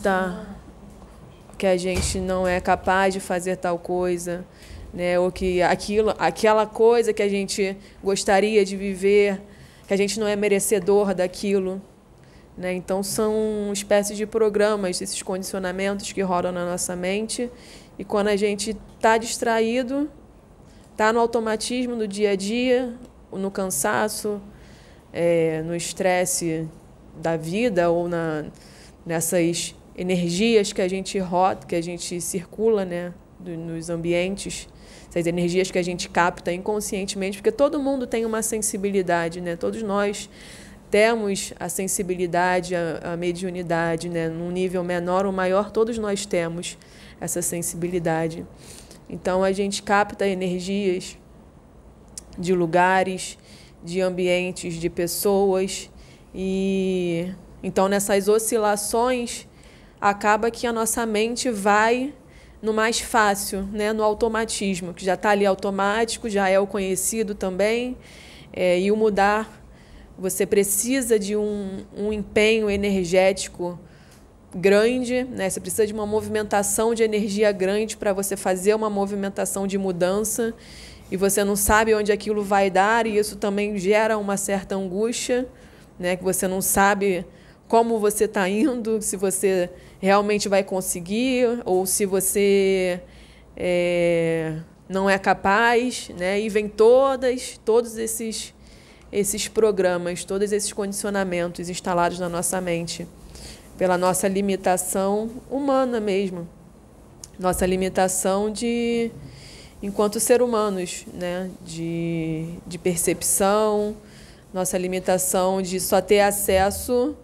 [0.00, 0.46] Tá.
[1.58, 4.46] Que a gente não é capaz de fazer tal coisa,
[4.92, 5.18] né?
[5.18, 9.40] Ou que aquilo, aquela coisa que a gente gostaria de viver,
[9.86, 11.80] que a gente não é merecedor daquilo.
[12.56, 12.74] Né?
[12.74, 17.50] Então, são espécies de programas, esses condicionamentos que rodam na nossa mente
[17.98, 20.10] e quando a gente está distraído,
[20.90, 22.94] está no automatismo do dia a dia,
[23.30, 24.40] no cansaço,
[25.12, 26.66] é, no estresse
[27.16, 28.46] da vida ou na,
[29.04, 34.66] nessas energias que a gente roda, que a gente circula né, nos ambientes,
[35.10, 39.56] essas energias que a gente capta inconscientemente, porque todo mundo tem uma sensibilidade, né?
[39.56, 40.30] todos nós
[40.88, 44.28] temos a sensibilidade, a, a mediunidade, né?
[44.28, 46.78] num nível menor ou maior, todos nós temos
[47.20, 48.46] essa sensibilidade.
[49.08, 51.18] Então a gente capta energias
[52.38, 53.36] de lugares,
[53.82, 55.90] de ambientes, de pessoas
[56.32, 59.46] e então nessas oscilações
[60.00, 62.14] acaba que a nossa mente vai
[62.62, 67.34] no mais fácil, né, no automatismo, que já está ali automático, já é o conhecido
[67.34, 67.96] também,
[68.52, 69.60] é, e o mudar,
[70.18, 73.78] você precisa de um, um empenho energético
[74.54, 75.48] grande, né?
[75.48, 80.52] Você precisa de uma movimentação de energia grande para você fazer uma movimentação de mudança
[81.10, 85.48] e você não sabe onde aquilo vai dar e isso também gera uma certa angústia,
[85.98, 86.16] né?
[86.16, 87.24] Que você não sabe
[87.68, 89.70] como você está indo, se você
[90.00, 93.00] realmente vai conseguir ou se você
[93.56, 94.56] é,
[94.88, 96.40] não é capaz, né?
[96.40, 98.54] E vem todas, todos esses
[99.12, 103.06] esses programas, todos esses condicionamentos instalados na nossa mente
[103.76, 106.46] pela nossa limitação humana mesmo,
[107.38, 109.10] nossa limitação de
[109.82, 111.50] enquanto ser humanos, né?
[111.64, 113.96] De, de percepção,
[114.52, 117.16] nossa limitação de só ter acesso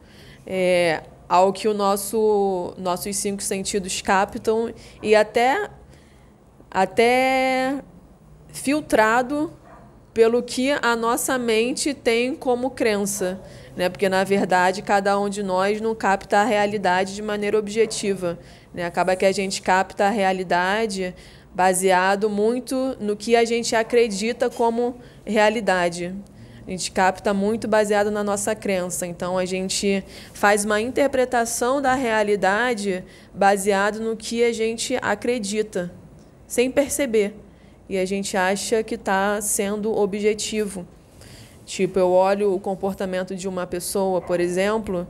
[0.47, 5.71] é, ao que o nosso nossos cinco sentidos captam e até
[6.71, 7.83] até
[8.49, 9.53] filtrado
[10.13, 13.41] pelo que a nossa mente tem como crença,
[13.77, 13.89] né?
[13.89, 18.39] Porque na verdade cada um de nós não capta a realidade de maneira objetiva,
[18.73, 18.85] né?
[18.85, 21.15] Acaba que a gente capta a realidade
[21.55, 26.15] baseado muito no que a gente acredita como realidade.
[26.67, 29.07] A gente capta muito baseado na nossa crença.
[29.07, 30.03] Então a gente
[30.33, 35.93] faz uma interpretação da realidade baseado no que a gente acredita,
[36.47, 37.35] sem perceber
[37.89, 40.87] e a gente acha que está sendo objetivo.
[41.65, 45.07] Tipo, eu olho o comportamento de uma pessoa, por exemplo,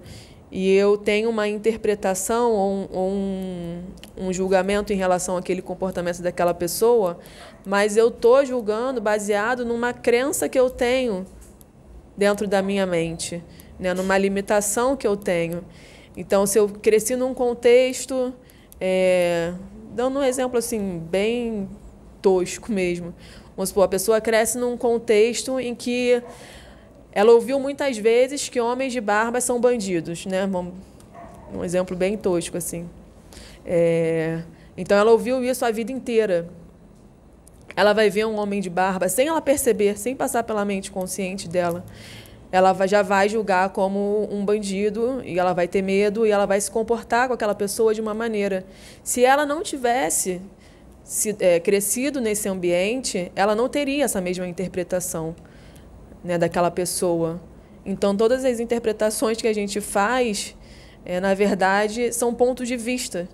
[0.50, 3.82] e eu tenho uma interpretação ou um, ou um,
[4.16, 7.18] um julgamento em relação àquele comportamento daquela pessoa,
[7.64, 11.26] mas eu estou julgando baseado numa crença que eu tenho
[12.16, 13.42] dentro da minha mente,
[13.78, 13.92] né?
[13.92, 15.64] numa limitação que eu tenho.
[16.16, 18.32] Então, se eu cresci num contexto,
[18.80, 19.52] é,
[19.94, 21.68] dando um exemplo assim, bem
[22.22, 23.14] tosco mesmo.
[23.54, 26.22] Vamos supor, a pessoa cresce num contexto em que
[27.12, 30.48] ela ouviu muitas vezes que homens de barba são bandidos, né?
[31.54, 32.88] Um exemplo bem tosco, assim.
[33.64, 34.42] É...
[34.76, 36.48] Então, ela ouviu isso a vida inteira.
[37.76, 41.46] Ela vai ver um homem de barba, sem ela perceber, sem passar pela mente consciente
[41.46, 41.84] dela,
[42.50, 46.60] ela já vai julgar como um bandido e ela vai ter medo e ela vai
[46.60, 48.64] se comportar com aquela pessoa de uma maneira.
[49.02, 50.40] Se ela não tivesse
[51.02, 55.34] se, é, crescido nesse ambiente, ela não teria essa mesma interpretação
[56.22, 57.40] né, daquela pessoa.
[57.84, 60.56] Então, todas as interpretações que a gente faz,
[61.04, 63.28] é, na verdade, são pontos de vista.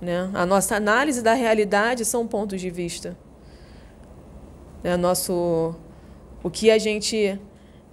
[0.00, 0.30] Né?
[0.34, 3.16] A nossa análise da realidade são pontos de vista.
[4.84, 5.74] É, nosso,
[6.42, 7.38] o que a gente,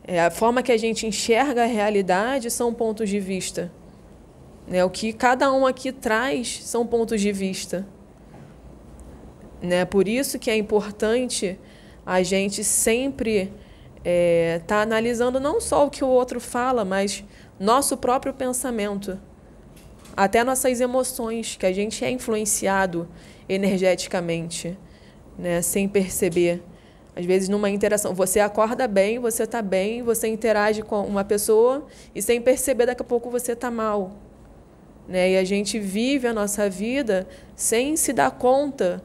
[0.03, 3.71] é, a forma que a gente enxerga a realidade são pontos de vista.
[4.67, 4.83] Né?
[4.83, 7.85] O que cada um aqui traz são pontos de vista.
[9.61, 9.85] Né?
[9.85, 11.57] Por isso que é importante
[12.05, 13.51] a gente sempre
[13.97, 17.23] estar é, tá analisando não só o que o outro fala, mas
[17.59, 19.19] nosso próprio pensamento,
[20.15, 23.07] até nossas emoções, que a gente é influenciado
[23.47, 24.77] energeticamente,
[25.37, 25.61] né?
[25.61, 26.61] sem perceber.
[27.15, 31.85] Às vezes, numa interação, você acorda bem, você está bem, você interage com uma pessoa
[32.13, 34.11] e, sem perceber, daqui a pouco você está mal.
[35.07, 35.31] Né?
[35.31, 39.03] E a gente vive a nossa vida sem se dar conta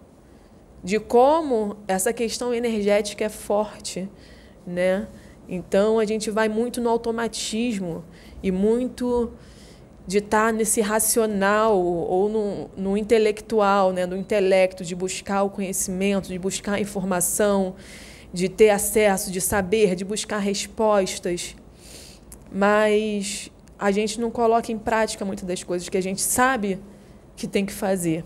[0.82, 4.08] de como essa questão energética é forte,
[4.66, 5.08] né?
[5.48, 8.04] Então a gente vai muito no automatismo
[8.42, 9.32] e muito
[10.08, 14.06] de estar tá nesse racional ou no, no intelectual, né?
[14.06, 17.74] no intelecto, de buscar o conhecimento, de buscar a informação,
[18.32, 21.54] de ter acesso, de saber, de buscar respostas.
[22.50, 26.80] Mas a gente não coloca em prática muitas das coisas que a gente sabe
[27.36, 28.24] que tem que fazer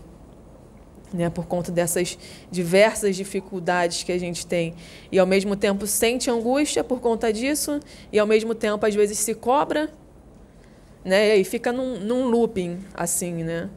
[1.13, 2.17] né, por conta dessas
[2.49, 4.73] diversas dificuldades que a gente tem.
[5.11, 9.19] E ao mesmo tempo sente angústia por conta disso, e ao mesmo tempo às vezes
[9.19, 9.91] se cobra,
[11.03, 13.69] né, e fica num, num looping, assim, né,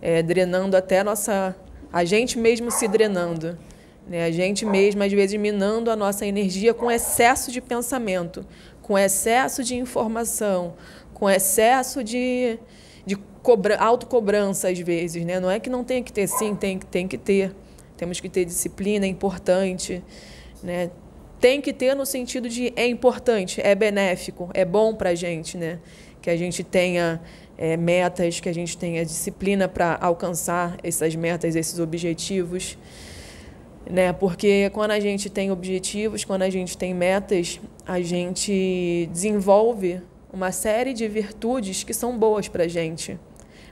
[0.00, 1.54] é, drenando até a nossa.
[1.92, 3.58] a gente mesmo se drenando.
[4.06, 8.44] Né, a gente mesmo, às vezes, minando a nossa energia com excesso de pensamento,
[8.82, 10.74] com excesso de informação,
[11.14, 12.58] com excesso de,
[13.06, 15.38] de cobra, autocobrança às vezes, né?
[15.38, 17.54] Não é que não tem que ter, sim, tem, tem que ter.
[17.96, 20.02] Temos que ter disciplina, é importante,
[20.62, 20.90] né?
[21.40, 25.56] Tem que ter no sentido de é importante, é benéfico, é bom para a gente,
[25.56, 25.78] né?
[26.22, 27.20] Que a gente tenha
[27.58, 32.78] é, metas, que a gente tenha disciplina para alcançar essas metas, esses objetivos.
[33.90, 34.12] Né?
[34.14, 40.00] Porque quando a gente tem objetivos, quando a gente tem metas, a gente desenvolve
[40.32, 43.18] uma série de virtudes que são boas para a gente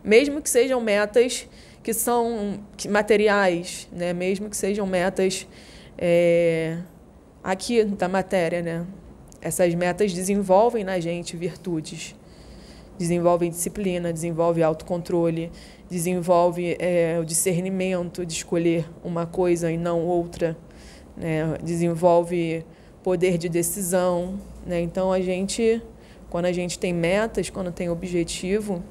[0.03, 1.49] mesmo que sejam metas
[1.83, 4.13] que são materiais, né?
[4.13, 5.47] mesmo que sejam metas
[5.97, 6.77] é,
[7.43, 8.61] aqui da matéria.
[8.61, 8.87] Né?
[9.41, 12.15] Essas metas desenvolvem na gente virtudes,
[13.01, 15.51] desenvolvem disciplina, desenvolvem autocontrole,
[15.89, 20.55] desenvolve é, o discernimento de escolher uma coisa e não outra,
[21.17, 21.57] né?
[21.63, 22.63] desenvolve
[23.03, 24.39] poder de decisão.
[24.67, 24.83] Né?
[24.83, 25.83] Então, a gente,
[26.29, 28.83] quando a gente tem metas, quando tem objetivo,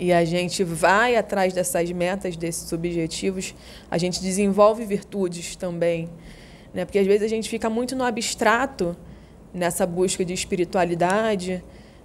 [0.00, 3.54] e a gente vai atrás dessas metas, desses objetivos,
[3.90, 6.08] a gente desenvolve virtudes também.
[6.72, 6.86] Né?
[6.86, 8.96] Porque às vezes a gente fica muito no abstrato
[9.52, 11.62] nessa busca de espiritualidade,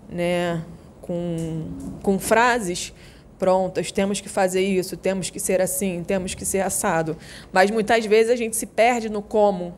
[0.09, 0.61] né?
[1.04, 1.68] Com,
[2.01, 2.91] com frases
[3.38, 7.16] prontas, temos que fazer isso, temos que ser assim, temos que ser assado.
[7.51, 9.78] Mas muitas vezes a gente se perde no como.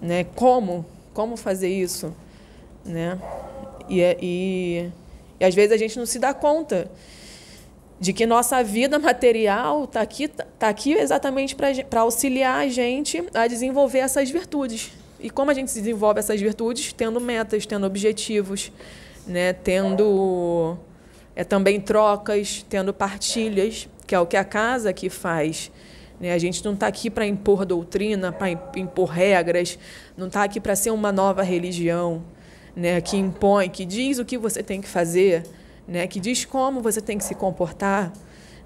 [0.00, 0.24] Né?
[0.34, 0.86] Como?
[1.12, 2.14] Como fazer isso?
[2.84, 3.18] Né?
[3.88, 4.90] E, é, e
[5.38, 6.90] e às vezes a gente não se dá conta
[7.98, 13.46] de que nossa vida material está aqui, tá aqui exatamente para auxiliar a gente a
[13.46, 14.92] desenvolver essas virtudes.
[15.18, 16.92] E como a gente desenvolve essas virtudes?
[16.92, 18.70] Tendo metas, tendo objetivos,
[19.26, 19.52] né?
[19.52, 20.76] tendo
[21.34, 25.70] é, também trocas, tendo partilhas, que é o que a casa aqui faz.
[26.20, 26.32] Né?
[26.32, 29.78] A gente não está aqui para impor doutrina, para impor regras,
[30.16, 32.22] não está aqui para ser uma nova religião
[32.76, 35.44] né, que impõe, que diz o que você tem que fazer,
[35.88, 38.12] né, que diz como você tem que se comportar.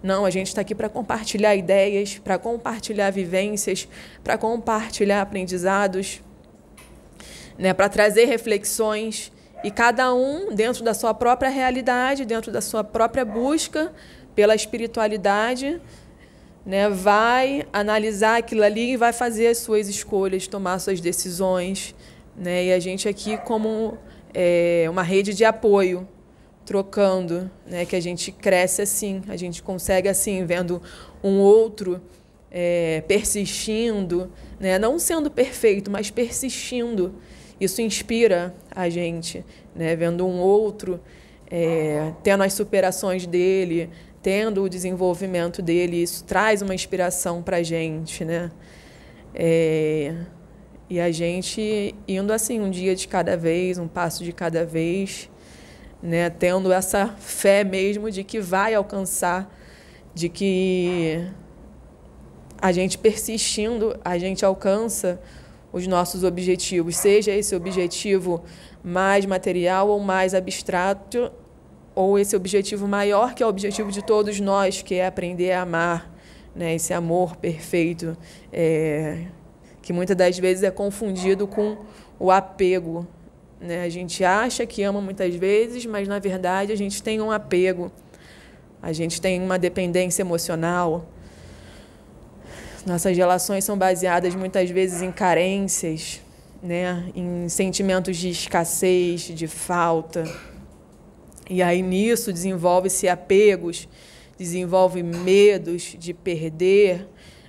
[0.02, 3.86] Não, a gente está aqui para compartilhar ideias, para compartilhar vivências,
[4.24, 6.20] para compartilhar aprendizados,
[7.56, 9.30] né, para trazer reflexões
[9.62, 13.92] e cada um dentro da sua própria realidade, dentro da sua própria busca
[14.34, 15.80] pela espiritualidade,
[16.64, 21.94] né, vai analisar aquilo ali e vai fazer as suas escolhas, tomar suas decisões.
[22.36, 22.66] Né?
[22.66, 23.98] E a gente aqui como
[24.32, 26.06] é, uma rede de apoio,
[26.64, 27.84] trocando, né?
[27.84, 30.80] que a gente cresce assim, a gente consegue assim, vendo
[31.22, 32.00] um outro
[32.50, 34.78] é, persistindo, né?
[34.78, 37.14] não sendo perfeito, mas persistindo.
[37.60, 39.44] Isso inspira a gente,
[39.74, 39.94] né?
[39.94, 41.00] vendo um outro
[41.50, 43.90] é, tendo as superações dele,
[44.22, 48.24] tendo o desenvolvimento dele, isso traz uma inspiração para a gente.
[48.24, 48.50] Né?
[49.34, 50.14] É,
[50.88, 55.28] e a gente indo assim, um dia de cada vez, um passo de cada vez,
[56.02, 56.30] né?
[56.30, 59.54] tendo essa fé mesmo de que vai alcançar,
[60.14, 61.26] de que
[62.62, 65.20] a gente persistindo, a gente alcança
[65.72, 68.42] os nossos objetivos, seja esse objetivo
[68.82, 71.30] mais material ou mais abstrato,
[71.94, 75.62] ou esse objetivo maior que é o objetivo de todos nós, que é aprender a
[75.62, 76.12] amar,
[76.54, 76.74] né?
[76.74, 78.16] esse amor perfeito.
[78.52, 79.26] É
[79.82, 81.78] que muitas das vezes é confundido com
[82.18, 83.06] o apego.
[83.60, 83.82] Né?
[83.82, 87.90] A gente acha que ama muitas vezes, mas na verdade a gente tem um apego,
[88.82, 91.08] a gente tem uma dependência emocional.
[92.86, 96.20] Nossas relações são baseadas muitas vezes em carências,
[96.62, 97.10] né?
[97.14, 100.24] em sentimentos de escassez, de falta.
[101.48, 103.86] E aí nisso desenvolve-se apegos,
[104.38, 107.06] desenvolve medos de perder,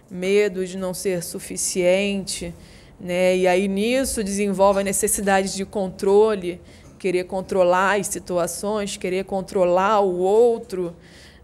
[0.09, 2.53] medo de não ser suficiente,
[2.99, 3.37] né?
[3.37, 6.59] E aí nisso desenvolve a necessidade de controle,
[6.99, 10.93] querer controlar as situações, querer controlar o outro,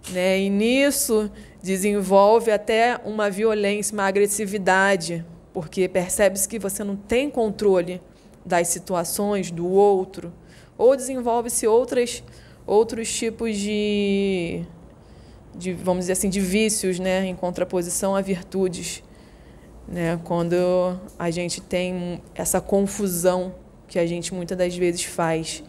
[0.10, 0.40] né?
[0.40, 1.32] E nisso
[1.62, 8.02] desenvolve até uma violência, uma agressividade, porque percebe-se que você não tem controle
[8.46, 10.32] das situações do outro,
[10.78, 12.24] ou desenvolve-se outras
[12.66, 14.64] outros tipos de
[15.56, 19.02] de vamos dizer assim de vícios né em contraposição a virtudes
[19.88, 20.56] né quando
[21.18, 23.56] a gente tem essa confusão
[23.88, 25.64] que a gente muitas das vezes faz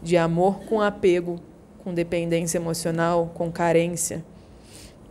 [0.00, 1.40] de amor com apego
[1.84, 4.24] com dependência emocional com carência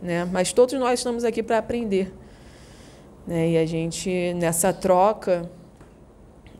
[0.02, 2.12] né mas todos nós estamos aqui para aprender
[3.26, 5.48] né e a gente nessa troca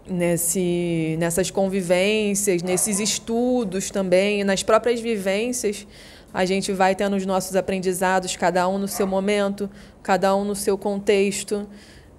[0.08, 5.86] nesse nessas convivências nesses estudos também nas próprias vivências
[6.34, 9.70] a gente vai tendo os nossos aprendizados, cada um no seu momento,
[10.02, 11.64] cada um no seu contexto,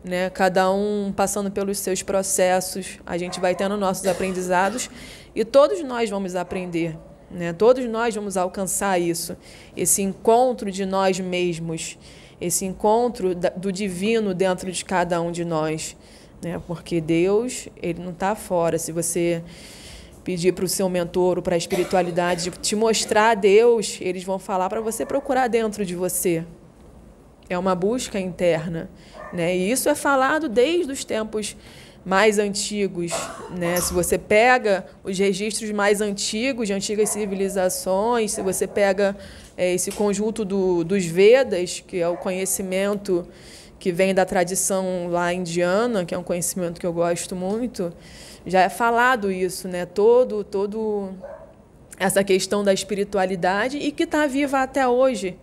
[0.02, 0.30] né?
[0.30, 2.98] cada um passando pelos seus processos.
[3.06, 4.90] A gente vai tendo nossos aprendizados
[5.36, 6.98] e todos nós vamos aprender.
[7.36, 7.52] Né?
[7.52, 9.36] Todos nós vamos alcançar isso,
[9.76, 11.98] esse encontro de nós mesmos,
[12.40, 15.98] esse encontro do divino dentro de cada um de nós.
[16.42, 16.62] Né?
[16.66, 18.80] Porque Deus, ele não está fora.
[18.80, 19.44] Se você
[20.24, 24.80] pedir para o seu mentor, para a espiritualidade, te mostrar Deus, eles vão falar para
[24.80, 26.46] você procurar dentro de você.
[27.50, 28.90] É uma busca interna.
[29.34, 29.58] Né?
[29.58, 31.58] E isso é falado desde os tempos
[32.06, 33.12] mais antigos.
[33.58, 33.82] Né?
[33.82, 39.18] Se você pega os registros mais antigos, de antigas civilizações, se você pega
[39.58, 43.28] é, esse conjunto do, dos Vedas, que é o conhecimento
[43.80, 47.92] que vem da tradição lá indiana, que é um conhecimento que eu gosto muito,
[48.46, 49.86] já é falado isso, né?
[49.86, 51.10] Todo, todo
[51.98, 55.38] essa questão da espiritualidade e que está viva até hoje.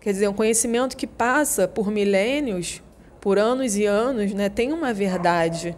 [0.00, 2.82] Quer dizer, um conhecimento que passa por milênios,
[3.24, 4.50] por anos e anos, né?
[4.50, 5.74] Tem uma verdade,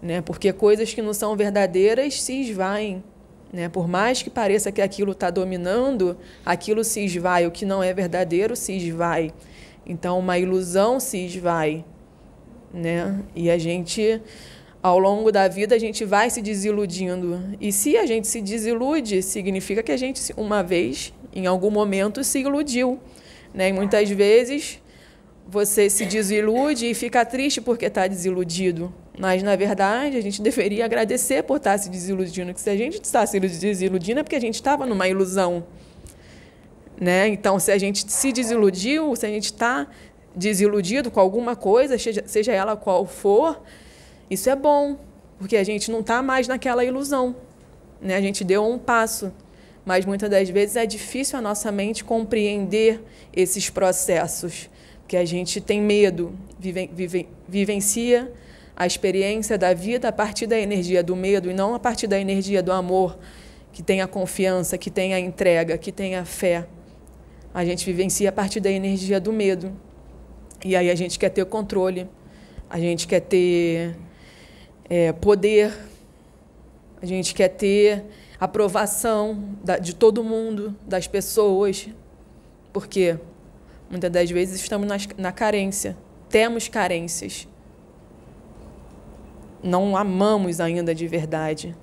[0.00, 0.22] né?
[0.22, 3.04] Porque coisas que não são verdadeiras se esvaem,
[3.52, 3.68] Né?
[3.68, 6.16] Por mais que pareça que aquilo está dominando,
[6.46, 7.46] aquilo se esvai.
[7.46, 9.34] O que não é verdadeiro se esvai.
[9.84, 11.84] Então, uma ilusão se esvai.
[12.72, 13.20] Né?
[13.36, 14.22] E a gente,
[14.82, 17.38] ao longo da vida, a gente vai se desiludindo.
[17.60, 22.24] E se a gente se desilude, significa que a gente, uma vez, em algum momento,
[22.24, 22.98] se iludiu.
[23.52, 23.68] Né?
[23.68, 24.80] E muitas vezes
[25.52, 28.90] você se desilude e fica triste porque está desiludido.
[29.18, 32.54] Mas, na verdade, a gente deveria agradecer por estar se desiludindo.
[32.54, 35.66] Que se a gente está se desiludindo é porque a gente estava numa ilusão.
[36.98, 37.28] Né?
[37.28, 39.86] Então, se a gente se desiludiu, se a gente está
[40.34, 43.62] desiludido com alguma coisa, seja, seja ela qual for,
[44.30, 44.96] isso é bom,
[45.38, 47.36] porque a gente não está mais naquela ilusão.
[48.00, 48.16] Né?
[48.16, 49.30] A gente deu um passo.
[49.84, 53.02] Mas muitas das vezes é difícil a nossa mente compreender
[53.34, 54.70] esses processos,
[55.12, 58.32] porque a gente tem medo, vive, vive, vivencia
[58.74, 62.18] a experiência da vida a partir da energia do medo e não a partir da
[62.18, 63.18] energia do amor,
[63.74, 66.66] que tem a confiança, que tem a entrega, que tem a fé.
[67.52, 69.76] A gente vivencia a partir da energia do medo.
[70.64, 72.08] E aí a gente quer ter controle,
[72.70, 73.94] a gente quer ter
[74.88, 75.74] é, poder,
[77.02, 78.02] a gente quer ter
[78.40, 81.86] aprovação da, de todo mundo, das pessoas.
[82.72, 83.18] Porque
[83.92, 85.96] muitas das vezes estamos nas, na carência,
[86.28, 87.46] temos carências
[89.62, 91.76] não amamos ainda de verdade.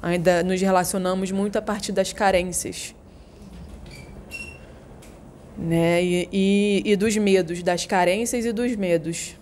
[0.00, 2.94] Ainda nos relacionamos muito a partir das carências.
[5.56, 6.02] Né?
[6.02, 9.36] E, e, e dos medos, das carências e dos medos.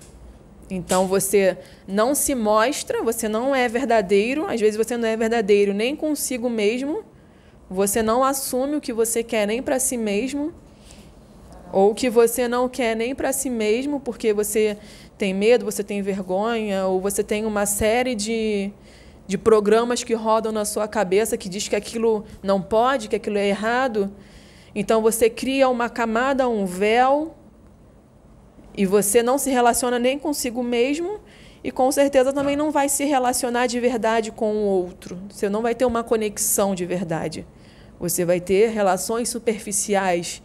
[0.70, 5.74] Então você não se mostra, você não é verdadeiro, às vezes você não é verdadeiro
[5.74, 7.05] nem consigo mesmo,
[7.68, 10.53] você não assume o que você quer nem para si mesmo,
[11.73, 14.77] ou que você não quer nem para si mesmo, porque você
[15.16, 18.73] tem medo, você tem vergonha, ou você tem uma série de,
[19.27, 23.39] de programas que rodam na sua cabeça que diz que aquilo não pode, que aquilo
[23.39, 24.12] é errado.
[24.75, 27.35] Então você cria uma camada, um véu,
[28.77, 31.21] e você não se relaciona nem consigo mesmo,
[31.62, 35.18] e com certeza também não vai se relacionar de verdade com o outro.
[35.29, 37.47] Você não vai ter uma conexão de verdade.
[37.99, 40.43] Você vai ter relações superficiais,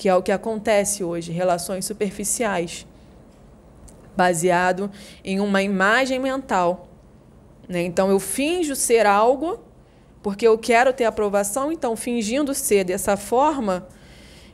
[0.00, 2.86] que é o que acontece hoje relações superficiais
[4.16, 4.90] baseado
[5.22, 6.88] em uma imagem mental.
[7.68, 7.82] Né?
[7.82, 9.60] Então, eu finjo ser algo
[10.22, 13.86] porque eu quero ter aprovação, então, fingindo ser dessa forma,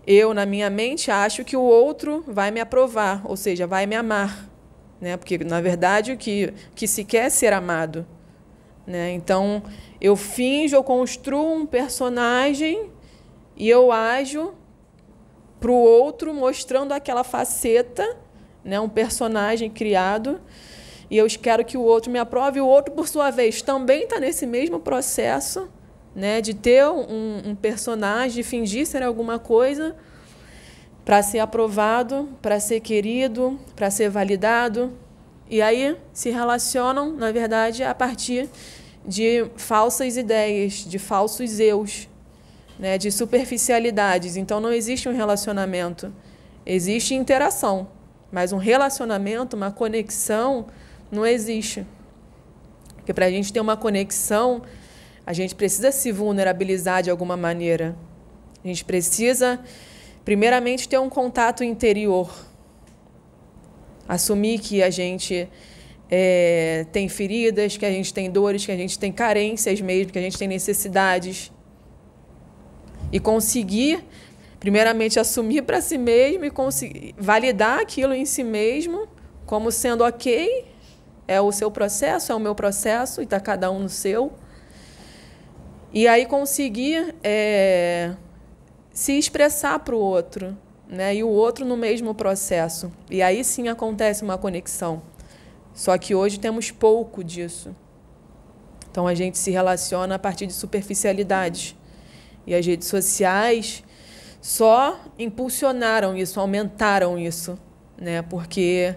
[0.04, 3.94] eu, na minha mente, acho que o outro vai me aprovar, ou seja, vai me
[3.94, 4.48] amar.
[5.00, 5.16] Né?
[5.16, 8.04] Porque, na verdade, o que, que se quer é ser amado.
[8.84, 9.12] Né?
[9.12, 9.62] Então,
[10.00, 12.90] eu finjo, eu construo um personagem
[13.56, 14.52] e eu ajo
[15.60, 18.16] para o outro mostrando aquela faceta
[18.64, 20.40] né, um personagem criado,
[21.08, 24.02] e eu quero que o outro me aprove, e o outro, por sua vez, também
[24.02, 25.68] está nesse mesmo processo
[26.14, 29.94] né, de ter um, um personagem, de fingir ser alguma coisa
[31.04, 34.92] para ser aprovado, para ser querido, para ser validado.
[35.48, 38.48] E aí se relacionam, na verdade, a partir
[39.06, 42.08] de falsas ideias, de falsos eus,
[42.78, 44.36] né, de superficialidades.
[44.36, 46.12] Então não existe um relacionamento,
[46.64, 47.88] existe interação.
[48.30, 50.66] Mas um relacionamento, uma conexão,
[51.10, 51.86] não existe.
[52.96, 54.62] Porque para a gente ter uma conexão,
[55.24, 57.96] a gente precisa se vulnerabilizar de alguma maneira.
[58.64, 59.60] A gente precisa,
[60.24, 62.30] primeiramente, ter um contato interior.
[64.08, 65.48] Assumir que a gente
[66.10, 70.18] é, tem feridas, que a gente tem dores, que a gente tem carências mesmo, que
[70.18, 71.52] a gente tem necessidades.
[73.12, 74.04] E conseguir
[74.58, 79.06] primeiramente assumir para si mesmo e conseguir validar aquilo em si mesmo
[79.46, 80.66] como sendo ok,
[81.28, 84.32] é o seu processo, é o meu processo, e está cada um no seu.
[85.92, 88.12] E aí conseguir é,
[88.92, 90.56] se expressar para o outro,
[90.88, 91.14] né?
[91.14, 92.92] e o outro no mesmo processo.
[93.08, 95.00] E aí sim acontece uma conexão.
[95.72, 97.74] Só que hoje temos pouco disso.
[98.90, 101.76] Então a gente se relaciona a partir de superficialidades.
[102.46, 103.82] E as redes sociais
[104.40, 107.58] só impulsionaram isso, aumentaram isso,
[107.98, 108.22] né?
[108.22, 108.94] Porque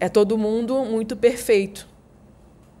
[0.00, 1.88] é todo mundo muito perfeito,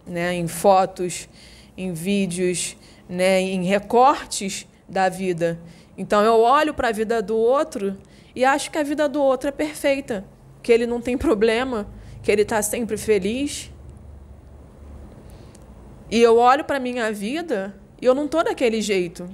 [0.06, 0.34] né?
[0.34, 1.28] Em fotos,
[1.76, 2.76] em vídeos,
[3.08, 3.40] né?
[3.40, 5.60] Em recortes da vida.
[5.96, 7.96] Então eu olho para a vida do outro
[8.34, 10.24] e acho que a vida do outro é perfeita,
[10.62, 11.86] que ele não tem problema,
[12.22, 13.70] que ele está sempre feliz.
[16.10, 19.28] E eu olho para minha vida e eu não estou daquele jeito.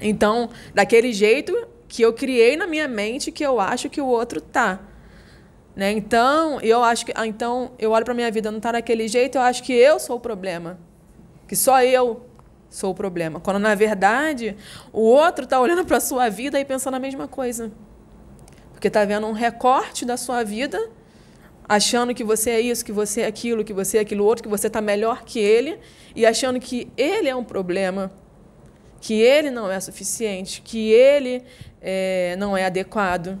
[0.00, 4.40] Então, daquele jeito que eu criei na minha mente que eu acho que o outro
[4.40, 4.80] tá.
[5.74, 5.92] Né?
[5.92, 9.36] Então, eu acho que ah, então eu olho para minha vida não tá daquele jeito,
[9.36, 10.78] eu acho que eu sou o problema.
[11.46, 12.26] Que só eu
[12.68, 13.40] sou o problema.
[13.40, 14.56] Quando, na verdade,
[14.92, 17.70] o outro está olhando para a sua vida e pensando a mesma coisa.
[18.72, 20.90] Porque está vendo um recorte da sua vida,
[21.68, 24.48] achando que você é isso, que você é aquilo, que você é aquilo outro, que
[24.48, 25.78] você está melhor que ele,
[26.14, 28.12] e achando que ele é um problema,
[29.00, 31.42] que ele não é suficiente, que ele
[31.80, 33.38] é, não é adequado.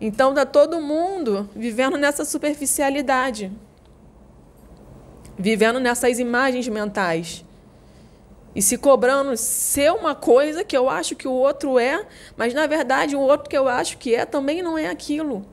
[0.00, 3.50] Então está todo mundo vivendo nessa superficialidade,
[5.38, 7.44] vivendo nessas imagens mentais
[8.54, 12.66] e se cobrando ser uma coisa que eu acho que o outro é, mas na
[12.66, 15.44] verdade o outro que eu acho que é também não é aquilo.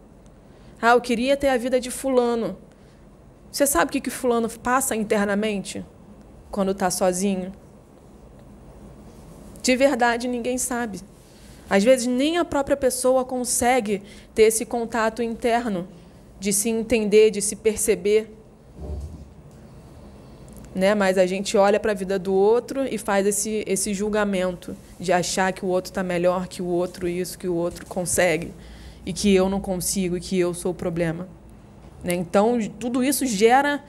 [0.81, 2.57] Ah, eu queria ter a vida de fulano.
[3.51, 5.85] Você sabe o que, que fulano passa internamente
[6.49, 7.53] quando está sozinho?
[9.64, 10.99] De verdade, ninguém sabe.
[11.68, 14.03] Às vezes nem a própria pessoa consegue
[14.36, 15.88] ter esse contato interno
[16.39, 18.30] de se entender, de se perceber
[20.76, 20.95] né?
[20.95, 25.11] Mas a gente olha para a vida do outro e faz esse, esse julgamento de
[25.11, 28.51] achar que o outro está melhor, que o outro isso, que o outro consegue
[29.05, 31.28] e que eu não consigo e que eu sou o problema.
[32.03, 32.14] Né?
[32.16, 33.84] Então, tudo isso gera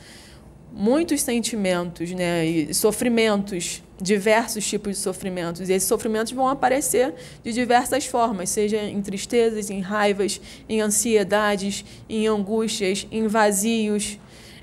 [0.75, 2.45] muitos sentimentos né?
[2.45, 5.69] e sofrimentos, diversos tipos de sofrimentos.
[5.69, 11.85] E esses sofrimentos vão aparecer de diversas formas, seja em tristezas, em raivas, em ansiedades,
[12.09, 14.19] em angústias, em vazios,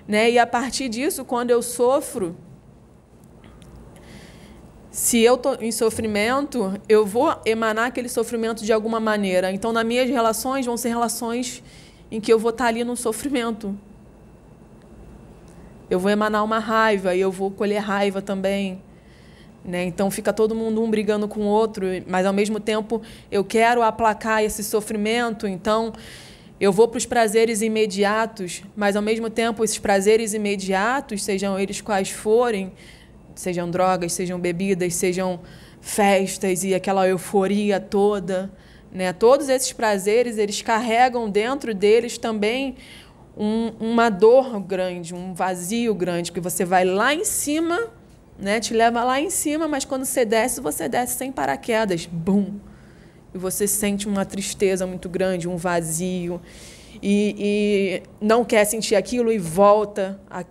[0.07, 0.29] né?
[0.29, 2.35] E a partir disso, quando eu sofro,
[4.91, 9.49] se eu estou em sofrimento, eu vou emanar aquele sofrimento de alguma maneira.
[9.49, 11.63] Então, nas minhas relações, vão ser relações
[12.11, 13.77] em que eu vou estar ali no sofrimento.
[15.91, 18.81] Eu vou emanar uma raiva e eu vou colher raiva também.
[19.63, 19.83] Né?
[19.83, 23.83] Então fica todo mundo um brigando com o outro, mas ao mesmo tempo eu quero
[23.83, 25.45] aplacar esse sofrimento.
[25.45, 25.91] Então
[26.61, 31.81] eu vou para os prazeres imediatos, mas ao mesmo tempo esses prazeres imediatos, sejam eles
[31.81, 32.71] quais forem,
[33.35, 35.41] sejam drogas, sejam bebidas, sejam
[35.81, 38.49] festas e aquela euforia toda,
[38.93, 39.11] né?
[39.11, 42.77] Todos esses prazeres, eles carregam dentro deles também
[43.37, 47.89] um, uma dor grande, um vazio grande, que você vai lá em cima,
[48.37, 48.59] né?
[48.59, 52.05] Te leva lá em cima, mas quando você desce, você desce sem paraquedas.
[52.05, 52.59] Bum!
[53.33, 56.41] e você sente uma tristeza muito grande, um vazio,
[57.01, 60.43] e, e não quer sentir aquilo e volta a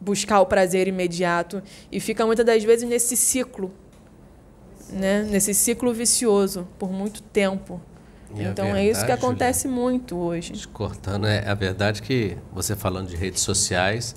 [0.00, 3.72] buscar o prazer imediato e fica muitas das vezes nesse ciclo,
[4.90, 5.22] né?
[5.22, 7.80] nesse ciclo vicioso por muito tempo.
[8.36, 10.66] E então verdade, é isso que acontece Juliana, muito hoje.
[10.68, 14.14] Cortando, é a verdade que você falando de redes sociais,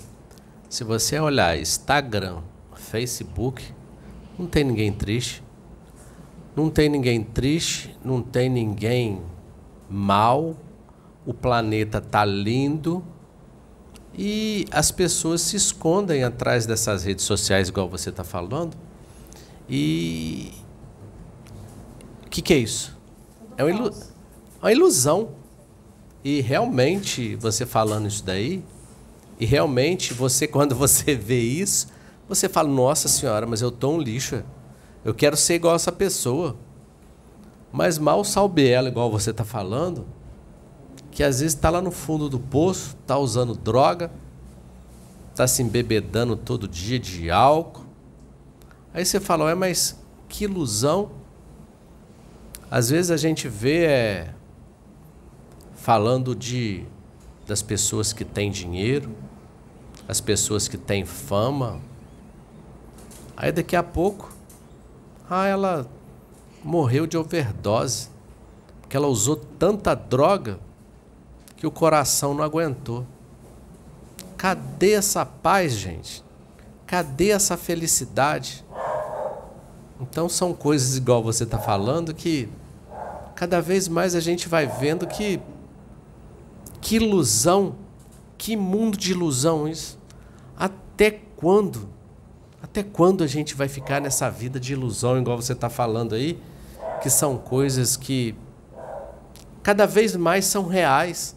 [0.70, 2.40] se você olhar Instagram,
[2.76, 3.64] Facebook,
[4.38, 5.42] não tem ninguém triste,
[6.56, 9.22] não tem ninguém triste, não tem ninguém
[9.90, 10.56] mal,
[11.26, 13.04] o planeta tá lindo
[14.18, 18.76] e as pessoas se escondem atrás dessas redes sociais, igual você está falando.
[19.70, 20.52] E
[22.26, 22.98] o que, que é isso?
[23.58, 23.92] É uma, ilu...
[24.62, 25.30] uma ilusão.
[26.24, 28.64] E realmente, você falando isso daí,
[29.40, 31.88] e realmente você, quando você vê isso,
[32.28, 34.44] você fala, nossa senhora, mas eu tô um lixo.
[35.04, 36.56] Eu quero ser igual essa pessoa.
[37.72, 40.06] Mas mal salve ela, igual você está falando,
[41.12, 44.12] que às vezes está lá no fundo do poço, está usando droga,
[45.32, 47.86] está se embebedando todo dia de álcool.
[48.94, 51.12] Aí você fala, é, mas que ilusão.
[52.70, 54.34] Às vezes a gente vê é,
[55.82, 56.86] falando de
[57.48, 59.10] das pessoas que têm dinheiro,
[60.08, 61.80] as pessoas que têm fama.
[63.36, 64.32] Aí daqui a pouco
[65.28, 65.88] ah, ela
[66.64, 68.10] morreu de overdose,
[68.82, 70.60] porque ela usou tanta droga
[71.56, 73.06] que o coração não aguentou.
[74.38, 76.24] Cadê essa paz, gente?
[76.86, 78.64] Cadê essa felicidade?
[80.00, 82.48] Então são coisas igual você está falando que
[83.36, 85.42] cada vez mais a gente vai vendo que
[86.82, 87.76] que ilusão,
[88.38, 90.00] que mundo de ilusão isso.
[90.58, 91.90] Até quando?
[92.62, 96.42] Até quando a gente vai ficar nessa vida de ilusão, igual você está falando aí,
[97.02, 98.36] que são coisas que
[99.64, 101.36] cada vez mais são reais.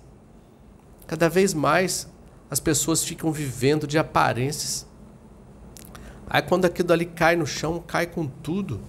[1.06, 2.08] Cada vez mais
[2.50, 4.86] as pessoas ficam vivendo de aparências.
[6.28, 8.80] Aí quando aquilo ali cai no chão, cai com tudo.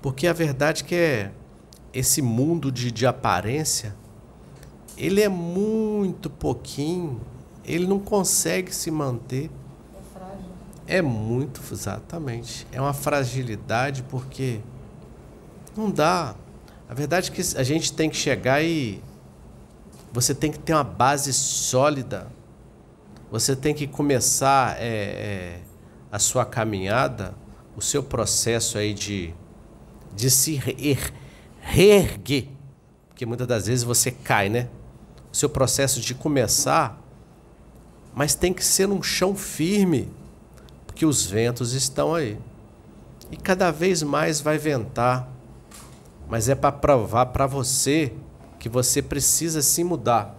[0.00, 1.32] Porque a verdade é que é
[1.92, 3.94] esse mundo de, de aparência,
[4.96, 7.20] ele é muito pouquinho,
[7.64, 9.50] ele não consegue se manter.
[10.86, 12.66] É muito, exatamente.
[12.72, 14.60] É uma fragilidade porque
[15.76, 16.34] não dá.
[16.88, 19.02] A verdade é que a gente tem que chegar e
[20.12, 22.26] você tem que ter uma base sólida.
[23.30, 25.60] Você tem que começar é, é,
[26.10, 27.34] a sua caminhada
[27.76, 29.34] o seu processo aí de,
[30.14, 31.12] de se er,
[31.60, 32.48] reerguer,
[33.08, 34.68] porque muitas das vezes você cai, né?
[35.32, 37.00] O seu processo de começar,
[38.14, 40.08] mas tem que ser num chão firme,
[40.86, 42.38] porque os ventos estão aí.
[43.30, 45.26] E cada vez mais vai ventar,
[46.28, 48.12] mas é para provar para você
[48.58, 50.36] que você precisa se mudar,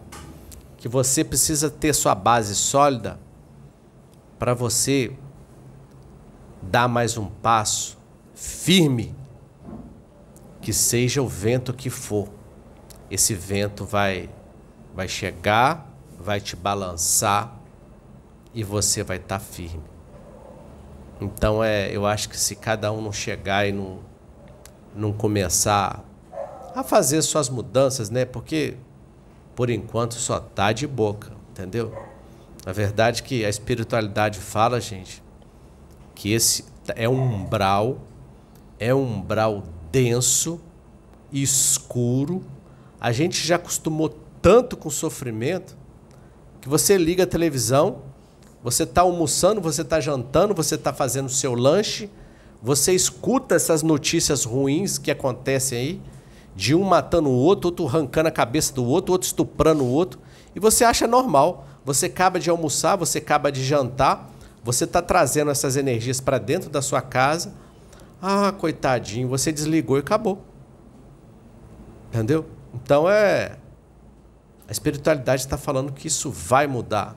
[0.77, 3.19] que você precisa ter sua base sólida
[4.37, 5.11] para você
[6.61, 7.97] dar mais um passo
[8.35, 9.15] firme,
[10.61, 12.29] que seja o vento que for.
[13.09, 14.29] Esse vento vai
[14.93, 17.57] vai chegar, vai te balançar
[18.53, 19.83] e você vai estar tá firme.
[21.19, 23.99] Então é, eu acho que se cada um não chegar e não,
[24.95, 26.03] não começar
[26.75, 28.25] a fazer suas mudanças, né?
[28.25, 28.77] Porque
[29.55, 31.95] por enquanto só tá de boca, entendeu?
[32.65, 35.21] A verdade é que a espiritualidade fala, gente,
[36.15, 36.65] que esse
[36.95, 37.99] é um umbral,
[38.79, 40.59] é um umbral denso,
[41.31, 42.43] escuro.
[42.99, 44.09] A gente já acostumou
[44.43, 45.77] tanto com sofrimento
[46.59, 48.01] que você liga a televisão,
[48.61, 52.09] você está almoçando, você está jantando, você está fazendo o seu lanche,
[52.61, 56.01] você escuta essas notícias ruins que acontecem aí,
[56.53, 60.19] de um matando o outro, outro arrancando a cabeça do outro, outro estuprando o outro,
[60.53, 61.65] e você acha normal.
[61.85, 64.29] Você acaba de almoçar, você acaba de jantar,
[64.61, 67.53] você está trazendo essas energias para dentro da sua casa.
[68.21, 70.41] Ah, coitadinho, você desligou e acabou.
[72.09, 72.45] Entendeu?
[72.73, 73.62] Então é.
[74.67, 77.15] A espiritualidade está falando que isso vai mudar.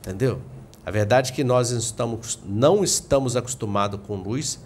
[0.00, 0.40] Entendeu?
[0.84, 4.60] A verdade é que nós estamos, não estamos acostumados com luz,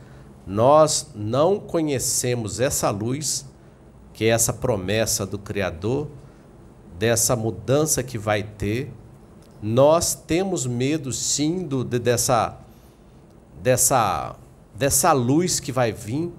[0.47, 3.47] nós não conhecemos essa luz,
[4.13, 6.09] que é essa promessa do Criador,
[6.99, 8.93] dessa mudança que vai ter.
[9.63, 12.59] Nós temos medo, sim, do, dessa,
[13.63, 14.35] dessa,
[14.75, 16.33] dessa luz que vai vir,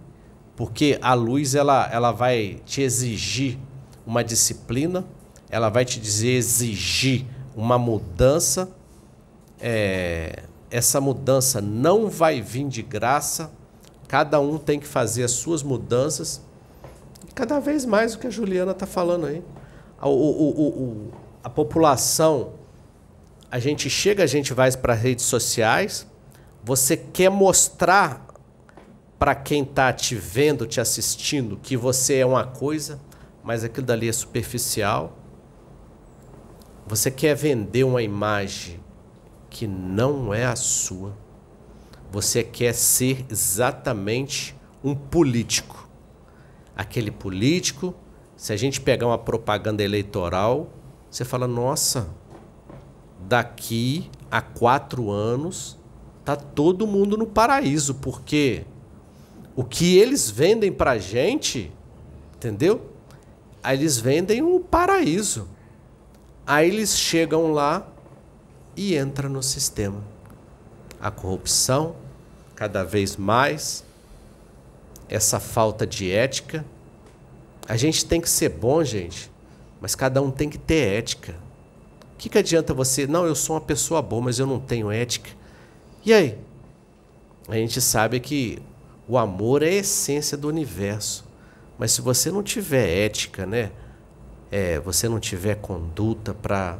[0.57, 3.57] porque a luz ela, ela vai te exigir
[4.05, 5.05] uma disciplina,
[5.50, 7.26] ela vai te dizer, exigir
[7.56, 8.70] uma mudança.
[9.60, 13.52] É, essa mudança não vai vir de graça,
[14.08, 16.41] cada um tem que fazer as suas mudanças.
[17.34, 19.43] Cada vez mais o que a Juliana está falando aí.
[20.02, 21.12] O, o, o,
[21.43, 22.54] a população
[23.52, 26.06] a gente chega, a gente vai para redes sociais,
[26.64, 28.28] você quer mostrar
[29.18, 33.00] para quem está te vendo, te assistindo, que você é uma coisa,
[33.43, 35.18] mas aquilo dali é superficial.
[36.89, 38.79] Você quer vender uma imagem
[39.47, 41.15] que não é a sua.
[42.11, 45.87] Você quer ser exatamente um político.
[46.75, 47.93] Aquele político,
[48.35, 50.71] se a gente pegar uma propaganda eleitoral,
[51.11, 52.09] você fala: nossa,
[53.19, 55.77] daqui a quatro anos
[56.25, 58.65] tá todo mundo no paraíso, porque
[59.55, 61.71] o que eles vendem pra gente,
[62.35, 62.89] entendeu?
[63.63, 65.59] Eles vendem um paraíso.
[66.50, 67.88] Aí eles chegam lá
[68.76, 70.04] e entram no sistema.
[71.00, 71.95] A corrupção,
[72.56, 73.86] cada vez mais,
[75.08, 76.66] essa falta de ética.
[77.68, 79.32] A gente tem que ser bom, gente,
[79.80, 81.36] mas cada um tem que ter ética
[82.20, 83.08] que, que adianta você?
[83.08, 85.32] Não, eu sou uma pessoa boa, mas eu não tenho ética.
[86.06, 86.38] E aí?
[87.47, 88.62] A gente sabe que
[89.08, 91.26] o amor é a essência do universo.
[91.78, 93.72] Mas se você não tiver ética, né?
[94.52, 96.80] É, você não tiver conduta para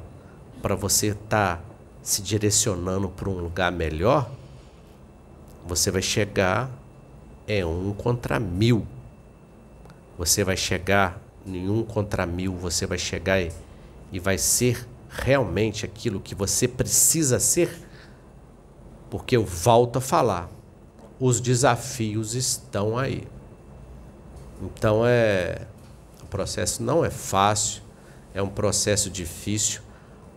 [0.76, 1.64] você estar tá
[2.02, 4.30] se direcionando para um lugar melhor,
[5.66, 6.72] você vai chegar
[7.50, 8.86] é um contra mil.
[10.18, 13.52] Você vai chegar em um contra mil, você vai chegar e,
[14.12, 17.88] e vai ser realmente aquilo que você precisa ser?
[19.10, 20.48] Porque eu volto a falar,
[21.20, 23.28] os desafios estão aí.
[24.62, 25.66] Então é
[26.30, 27.82] processo não é fácil,
[28.34, 29.82] é um processo difícil,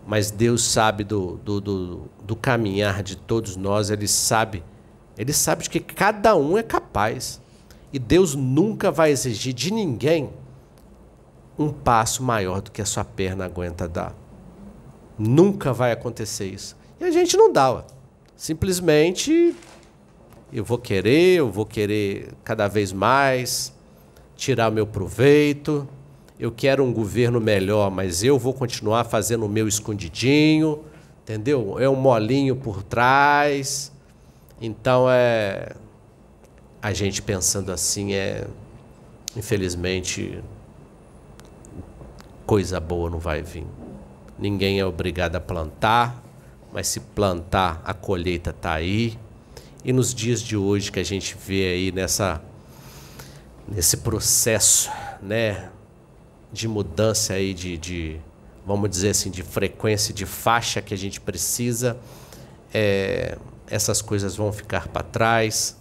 [0.07, 4.65] mas Deus sabe do, do, do, do caminhar de todos nós, Ele sabe,
[5.17, 7.41] Ele sabe de que cada um é capaz.
[7.93, 10.31] E Deus nunca vai exigir de ninguém
[11.59, 14.15] um passo maior do que a sua perna aguenta dar.
[15.19, 16.77] Nunca vai acontecer isso.
[16.99, 17.85] E a gente não dá.
[18.35, 19.55] Simplesmente
[20.53, 23.73] eu vou querer, eu vou querer cada vez mais
[24.37, 25.89] tirar meu proveito.
[26.39, 30.81] Eu quero um governo melhor, mas eu vou continuar fazendo o meu escondidinho,
[31.23, 31.79] entendeu?
[31.79, 33.93] É um molinho por trás.
[34.61, 35.73] Então é
[36.81, 38.45] a gente pensando assim é
[39.37, 40.43] infelizmente
[42.45, 43.67] coisa boa não vai vir.
[44.39, 46.23] Ninguém é obrigado a plantar,
[46.73, 49.17] mas se plantar, a colheita está aí.
[49.85, 52.43] E nos dias de hoje que a gente vê aí nessa
[53.75, 55.71] nesse processo, né,
[56.53, 58.21] de mudança aí de, de
[58.67, 61.97] vamos dizer assim, de frequência, de faixa que a gente precisa,
[62.73, 65.77] é, essas coisas vão ficar para trás.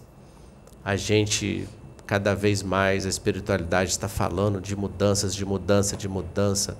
[0.84, 1.68] A gente
[2.06, 6.76] cada vez mais a espiritualidade está falando de mudanças, de mudança, de mudança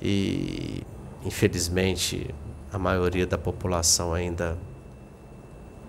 [0.00, 0.82] e
[1.24, 2.32] infelizmente
[2.72, 4.56] a maioria da população ainda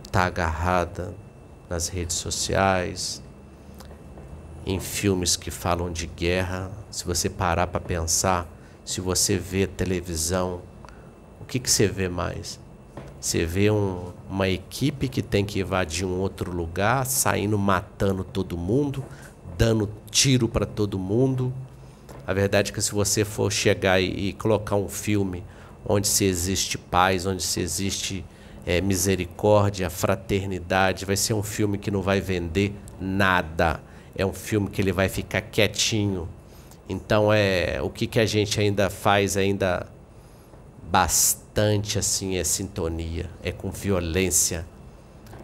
[0.06, 1.14] está agarrada
[1.70, 3.22] nas redes sociais,
[4.66, 6.72] em filmes que falam de guerra.
[6.90, 8.48] Se você parar para pensar,
[8.84, 10.62] se você vê televisão,
[11.40, 12.60] o que, que você vê mais?
[13.20, 18.58] Você vê um, uma equipe que tem que invadir um outro lugar, saindo matando todo
[18.58, 19.04] mundo,
[19.58, 21.54] dando tiro para todo mundo.
[22.28, 25.44] A verdade é que se você for chegar e, e colocar um filme
[25.86, 28.26] onde se existe paz, onde se existe
[28.66, 31.06] é, misericórdia, fraternidade.
[31.06, 33.80] Vai ser um filme que não vai vender nada.
[34.16, 36.28] É um filme que ele vai ficar quietinho.
[36.88, 39.88] Então é o que, que a gente ainda faz ainda
[40.90, 44.66] bastante assim é sintonia, é com violência.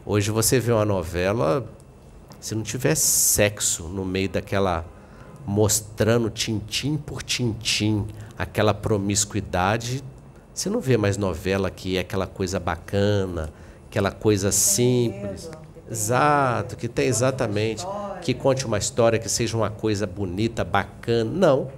[0.05, 1.67] Hoje você vê uma novela,
[2.39, 4.85] se não tiver sexo no meio daquela
[5.45, 8.07] mostrando tintim por tintim
[8.37, 10.03] aquela promiscuidade,
[10.53, 13.51] você não vê mais novela que é aquela coisa bacana,
[13.89, 15.49] aquela coisa simples.
[15.91, 17.85] Exato, que tem exatamente.
[18.21, 21.29] Que conte uma história que seja uma coisa bonita, bacana.
[21.29, 21.69] Não.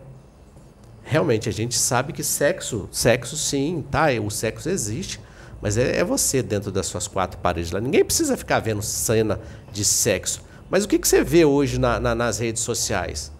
[1.03, 4.07] Realmente a gente sabe que sexo, sexo sim, tá?
[4.23, 5.19] O sexo existe,
[5.59, 7.81] mas é, é você dentro das suas quatro paredes lá.
[7.81, 9.39] Ninguém precisa ficar vendo cena
[9.71, 10.41] de sexo.
[10.69, 13.31] Mas o que, que você vê hoje na, na, nas redes sociais?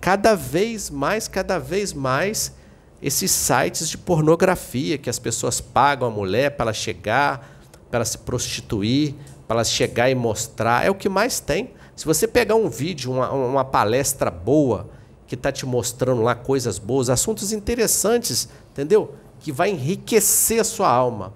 [0.00, 2.52] Cada vez mais, cada vez mais
[3.00, 7.60] esses sites de pornografia que as pessoas pagam a mulher para ela chegar,
[7.90, 9.14] para ela se prostituir,
[9.46, 10.84] para ela chegar e mostrar.
[10.84, 11.72] É o que mais tem.
[11.94, 14.88] Se você pegar um vídeo, uma, uma palestra boa,
[15.26, 19.14] que está te mostrando lá coisas boas, assuntos interessantes, entendeu?
[19.40, 21.32] Que vai enriquecer a sua alma.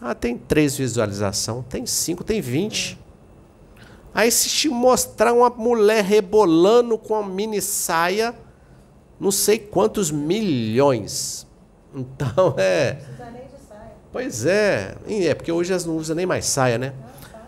[0.00, 2.98] Ah, tem três visualizações, tem cinco, tem vinte.
[4.14, 8.34] Aí se te mostrar uma mulher rebolando com uma mini saia,
[9.18, 11.46] não sei quantos milhões.
[11.94, 12.96] Então é.
[14.10, 16.94] Pois é, é porque hoje as não usam nem mais saia, né?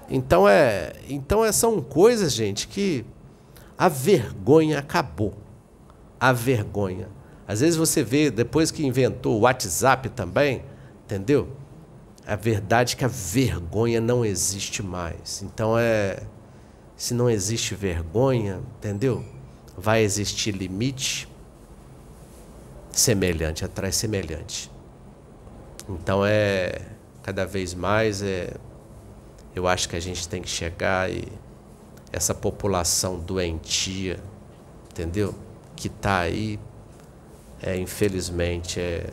[0.08, 3.04] Então é, então é, são coisas, gente, que
[3.76, 5.34] a vergonha acabou.
[6.20, 7.08] A vergonha.
[7.46, 10.62] Às vezes você vê, depois que inventou o WhatsApp também,
[11.04, 11.48] entendeu?
[12.26, 15.42] A verdade é que a vergonha não existe mais.
[15.42, 16.22] Então é,
[16.96, 19.24] se não existe vergonha, entendeu?
[19.76, 21.28] Vai existir limite,
[22.90, 24.70] semelhante atrai semelhante.
[25.88, 26.80] Então é
[27.22, 28.54] cada vez mais é
[29.54, 31.26] eu acho que a gente tem que chegar e
[32.12, 34.20] essa população doentia,
[34.90, 35.34] entendeu?
[35.76, 36.58] Que está aí,
[37.62, 39.12] é, infelizmente, é,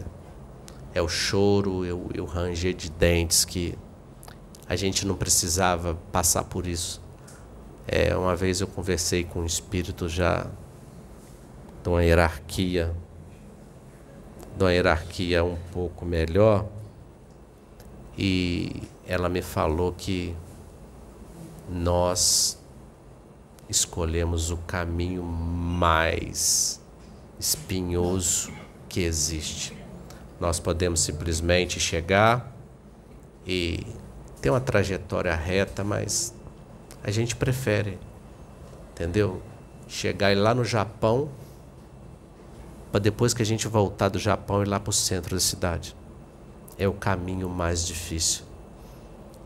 [0.93, 3.77] é o choro, é o, é o ranger de dentes que
[4.67, 7.01] a gente não precisava passar por isso.
[7.87, 10.47] É, uma vez eu conversei com um espírito já
[11.83, 12.95] de uma hierarquia
[14.57, 16.65] de uma hierarquia um pouco melhor
[18.17, 20.33] e ela me falou que
[21.69, 22.57] nós
[23.67, 26.79] escolhemos o caminho mais
[27.37, 28.53] espinhoso
[28.87, 29.75] que existe.
[30.39, 32.55] Nós podemos simplesmente chegar
[33.45, 33.85] e
[34.41, 36.33] ter uma trajetória reta, mas
[37.03, 37.99] a gente prefere,
[38.93, 39.41] entendeu?
[39.89, 41.29] Chegar lá no Japão
[42.93, 45.97] para depois que a gente voltar do Japão e lá para o centro da cidade.
[46.77, 48.50] É o caminho mais difícil.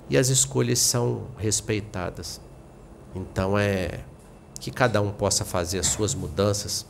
[0.09, 2.39] E as escolhas são respeitadas.
[3.15, 4.01] Então é
[4.59, 6.85] que cada um possa fazer as suas mudanças,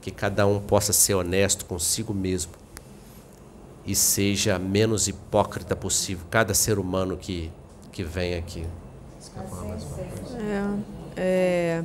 [0.00, 2.52] que cada um possa ser honesto consigo mesmo
[3.88, 7.50] e seja menos hipócrita possível cada ser humano que,
[7.90, 8.66] que vem aqui.
[10.36, 10.78] É,
[11.16, 11.84] é,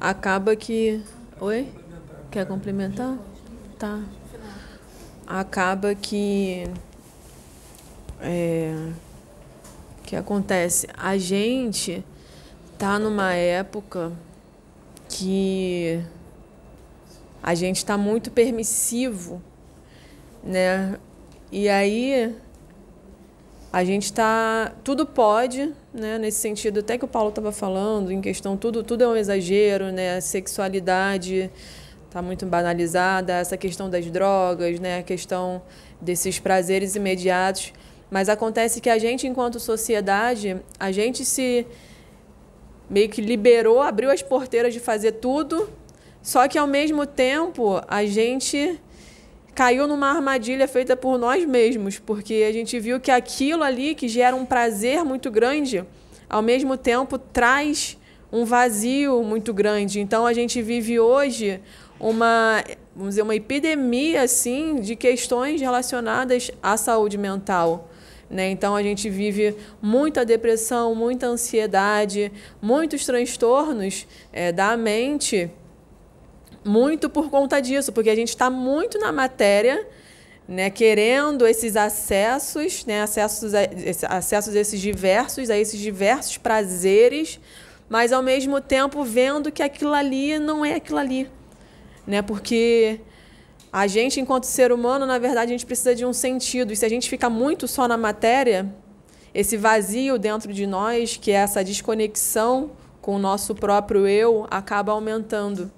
[0.00, 1.00] acaba que.
[1.40, 1.72] Oi?
[2.28, 3.16] Quer complementar?
[3.78, 4.02] Tá.
[5.24, 6.68] Acaba que.
[8.20, 8.74] É,
[10.06, 10.86] que acontece?
[10.96, 12.04] A gente
[12.78, 14.12] tá numa época
[15.08, 16.00] que
[17.42, 19.42] a gente está muito permissivo,
[20.42, 20.98] né?
[21.50, 22.34] E aí
[23.72, 26.18] a gente está tudo pode, né?
[26.18, 29.90] Nesse sentido, até que o Paulo estava falando, em questão tudo tudo é um exagero,
[29.90, 30.20] né?
[30.20, 31.50] Sexualidade
[32.06, 35.60] está muito banalizada, essa questão das drogas, né, a questão
[36.00, 37.74] desses prazeres imediatos.
[38.10, 41.66] Mas acontece que a gente, enquanto sociedade, a gente se
[42.88, 45.68] meio que liberou, abriu as porteiras de fazer tudo,
[46.22, 48.80] só que ao mesmo tempo a gente
[49.54, 54.06] caiu numa armadilha feita por nós mesmos, porque a gente viu que aquilo ali que
[54.06, 55.84] gera um prazer muito grande,
[56.28, 57.96] ao mesmo tempo traz
[58.30, 59.98] um vazio muito grande.
[59.98, 61.60] Então a gente vive hoje
[61.98, 62.62] uma,
[62.94, 67.90] vamos dizer, uma epidemia assim de questões relacionadas à saúde mental.
[68.28, 68.50] Né?
[68.50, 75.50] Então a gente vive muita depressão, muita ansiedade, muitos transtornos é, da mente,
[76.64, 79.86] muito por conta disso, porque a gente está muito na matéria,
[80.48, 83.60] né, querendo esses acessos, né, acessos a,
[84.08, 87.40] acessos a esses diversos, a esses diversos prazeres,
[87.88, 91.30] mas ao mesmo tempo vendo que aquilo ali não é aquilo ali,
[92.04, 92.20] né?
[92.20, 93.00] Porque
[93.76, 96.72] a gente, enquanto ser humano, na verdade, a gente precisa de um sentido.
[96.72, 98.74] E se a gente fica muito só na matéria,
[99.34, 102.70] esse vazio dentro de nós, que é essa desconexão
[103.02, 105.70] com o nosso próprio eu, acaba aumentando.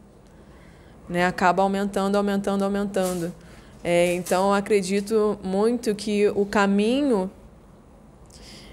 [1.09, 1.27] Né?
[1.27, 3.35] Acaba aumentando, aumentando, aumentando.
[3.83, 7.29] É, então, acredito muito que o caminho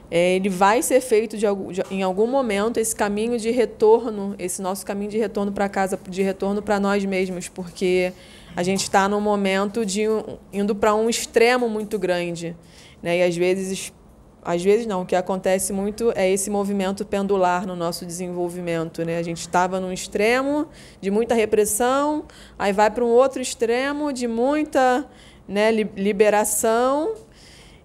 [0.09, 4.61] é, ele vai ser feito de, de, em algum momento esse caminho de retorno, esse
[4.61, 8.13] nosso caminho de retorno para casa, de retorno para nós mesmos, porque
[8.55, 10.03] a gente está num momento de
[10.53, 12.55] indo para um extremo muito grande,
[13.01, 13.17] né?
[13.17, 13.91] E às vezes,
[14.43, 19.17] às vezes não, o que acontece muito é esse movimento pendular no nosso desenvolvimento, né?
[19.17, 20.67] A gente estava num extremo
[21.01, 22.25] de muita repressão,
[22.57, 25.05] aí vai para um outro extremo de muita
[25.47, 27.13] né, liberação,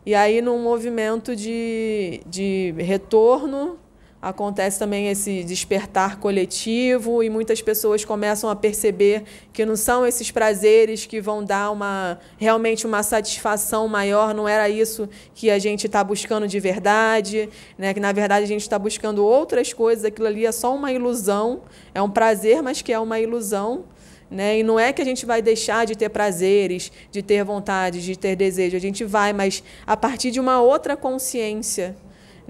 [0.04, 3.78] e aí num movimento de, de retorno
[4.22, 10.30] acontece também esse despertar coletivo e muitas pessoas começam a perceber que não são esses
[10.30, 15.86] prazeres que vão dar uma realmente uma satisfação maior, não era isso que a gente
[15.86, 17.48] está buscando de verdade,
[17.78, 17.94] né?
[17.94, 21.62] que na verdade a gente está buscando outras coisas, aquilo ali é só uma ilusão,
[21.94, 23.84] é um prazer, mas que é uma ilusão.
[24.30, 24.60] Né?
[24.60, 28.16] E não é que a gente vai deixar de ter prazeres, de ter vontade, de
[28.16, 31.96] ter desejo, a gente vai, mas a partir de uma outra consciência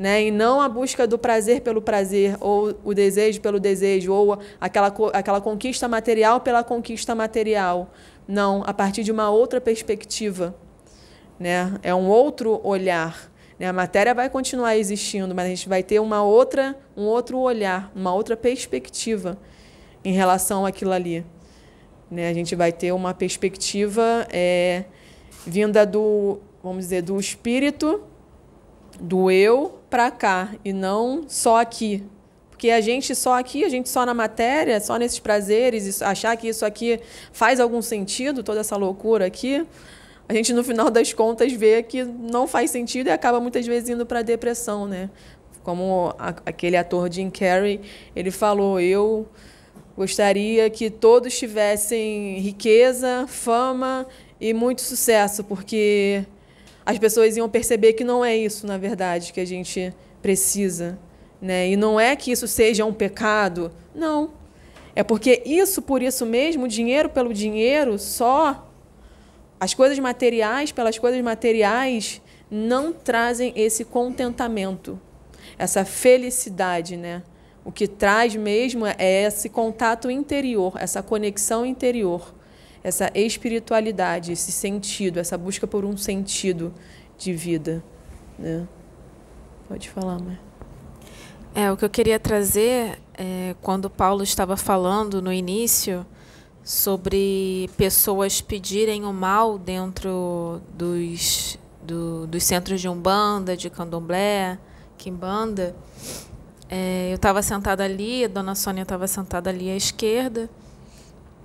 [0.00, 0.24] né?
[0.24, 4.90] E não a busca do prazer pelo prazer, ou o desejo pelo desejo, ou aquela,
[5.12, 7.90] aquela conquista material pela conquista material.
[8.26, 10.54] Não, a partir de uma outra perspectiva.
[11.38, 11.78] Né?
[11.82, 13.30] É um outro olhar.
[13.58, 13.66] Né?
[13.66, 17.92] A matéria vai continuar existindo, mas a gente vai ter uma outra, um outro olhar,
[17.94, 19.36] uma outra perspectiva
[20.02, 21.26] em relação àquilo ali.
[22.10, 22.28] Né?
[22.28, 24.84] A gente vai ter uma perspectiva é,
[25.46, 28.02] vinda do, vamos dizer, do espírito
[29.00, 32.02] do eu para cá e não só aqui.
[32.50, 36.48] Porque a gente só aqui, a gente só na matéria, só nesses prazeres, achar que
[36.48, 37.00] isso aqui
[37.32, 39.66] faz algum sentido, toda essa loucura aqui,
[40.28, 43.88] a gente no final das contas vê que não faz sentido e acaba muitas vezes
[43.88, 45.10] indo para a depressão, né?
[45.62, 47.80] Como a, aquele ator Jim Carrey,
[48.14, 49.26] ele falou, eu
[50.00, 54.06] gostaria que todos tivessem riqueza, fama
[54.40, 56.24] e muito sucesso, porque
[56.86, 60.98] as pessoas iam perceber que não é isso, na verdade, que a gente precisa.
[61.38, 61.68] Né?
[61.68, 64.30] E não é que isso seja um pecado, não.
[64.96, 68.72] É porque isso, por isso mesmo, dinheiro pelo dinheiro, só
[69.60, 74.98] as coisas materiais pelas coisas materiais não trazem esse contentamento,
[75.58, 77.22] essa felicidade, né?
[77.70, 82.34] O que traz mesmo é esse contato interior, essa conexão interior
[82.82, 86.72] essa espiritualidade, esse sentido, essa busca por um sentido
[87.18, 87.84] de vida.
[88.38, 88.66] Né?
[89.68, 90.38] Pode falar, mãe.
[91.54, 96.06] É, o que eu queria trazer, é, quando Paulo estava falando no início
[96.62, 104.58] sobre pessoas pedirem o mal dentro dos, do, dos centros de Umbanda, de Candomblé,
[104.96, 105.74] Quimbanda,
[106.70, 110.48] é, eu estava sentada ali, a dona Sônia estava sentada ali à esquerda,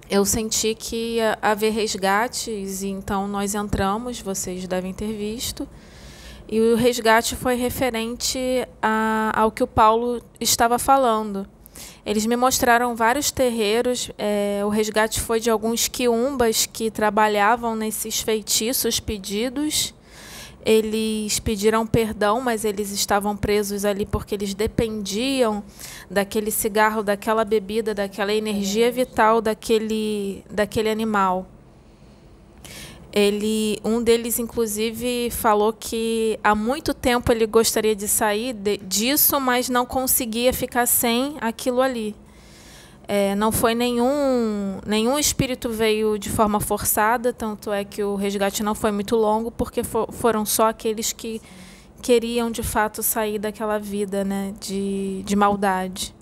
[0.08, 5.68] eu senti que ia haver resgates, e então nós entramos, vocês devem ter visto,
[6.48, 8.40] e o resgate foi referente
[8.80, 11.48] a, ao que o Paulo estava falando.
[12.06, 14.12] Eles me mostraram vários terreiros.
[14.16, 19.95] É, o resgate foi de alguns quiumbas que trabalhavam nesses feitiços pedidos
[20.66, 25.64] eles pediram perdão, mas eles estavam presos ali porque eles dependiam
[26.10, 31.46] daquele cigarro, daquela bebida, daquela energia vital daquele, daquele animal.
[33.14, 39.40] Ele, um deles, inclusive, falou que há muito tempo ele gostaria de sair de, disso,
[39.40, 42.16] mas não conseguia ficar sem aquilo ali.
[43.08, 48.64] É, não foi nenhum nenhum espírito veio de forma forçada, tanto é que o resgate
[48.64, 51.42] não foi muito longo, porque for, foram só aqueles que
[52.02, 56.16] queriam de fato sair daquela vida né, de, de maldade.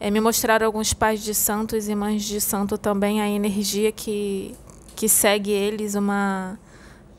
[0.00, 4.54] É, me mostraram alguns pais de santos e mães de santo também, a energia que,
[4.94, 6.58] que segue eles, uma,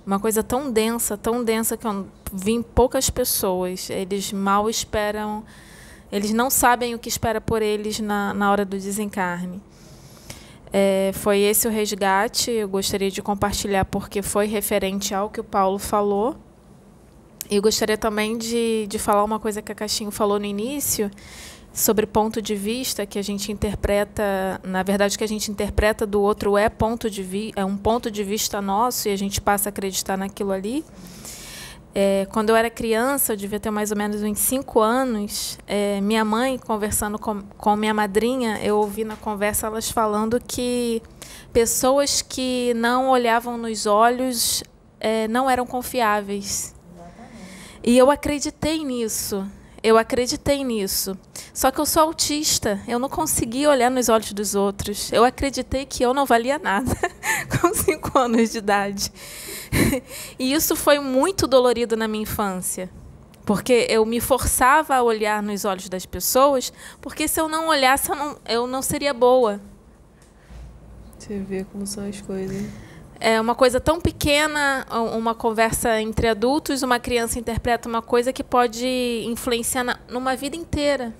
[0.05, 3.89] uma coisa tão densa, tão densa que eu vi em poucas pessoas.
[3.89, 5.43] Eles mal esperam
[6.15, 9.61] eles não sabem o que espera por eles na, na hora do desencarne.
[10.71, 12.51] É, foi esse o resgate.
[12.51, 16.37] Eu gostaria de compartilhar porque foi referente ao que o Paulo falou.
[17.49, 21.11] E gostaria também de, de falar uma coisa que a Caixinho falou no início,
[21.73, 26.21] sobre ponto de vista que a gente interpreta, na verdade, que a gente interpreta do
[26.21, 29.67] outro é ponto de vi, é um ponto de vista nosso e a gente passa
[29.67, 30.83] a acreditar naquilo ali.
[31.97, 36.01] É, quando eu era criança, eu devia ter mais ou menos uns 5 anos, é,
[36.01, 41.01] minha mãe, conversando com, com minha madrinha, eu ouvi na conversa elas falando que
[41.53, 44.61] pessoas que não olhavam nos olhos
[44.99, 46.75] é, não eram confiáveis.
[47.81, 49.49] E eu acreditei nisso.
[49.85, 51.15] Eu acreditei nisso.
[51.53, 55.13] Só que eu sou autista, eu não conseguia olhar nos olhos dos outros.
[55.13, 56.91] Eu acreditei que eu não valia nada
[57.61, 59.11] com cinco anos de idade.
[60.39, 62.89] e isso foi muito dolorido na minha infância.
[63.45, 68.09] Porque eu me forçava a olhar nos olhos das pessoas, porque se eu não olhasse,
[68.09, 69.61] eu não, eu não seria boa.
[71.19, 72.65] Você vê como são as coisas.
[73.19, 78.43] É uma coisa tão pequena, uma conversa entre adultos, uma criança interpreta uma coisa que
[78.43, 81.13] pode influenciar na, numa vida inteira.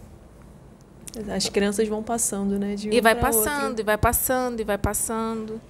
[1.34, 2.76] As crianças vão passando, né?
[2.92, 3.82] e vai passando, outra.
[3.82, 5.62] e vai passando, e vai passando.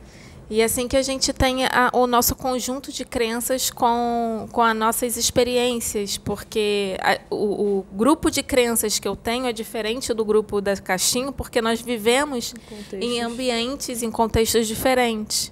[0.50, 4.76] E assim que a gente tem a, o nosso conjunto de crenças com, com as
[4.76, 10.24] nossas experiências, porque a, o, o, grupo de crenças que eu tenho é diferente do
[10.24, 12.54] grupo da Caixinho, porque nós vivemos
[12.94, 15.52] em, em ambientes, em contextos diferentes.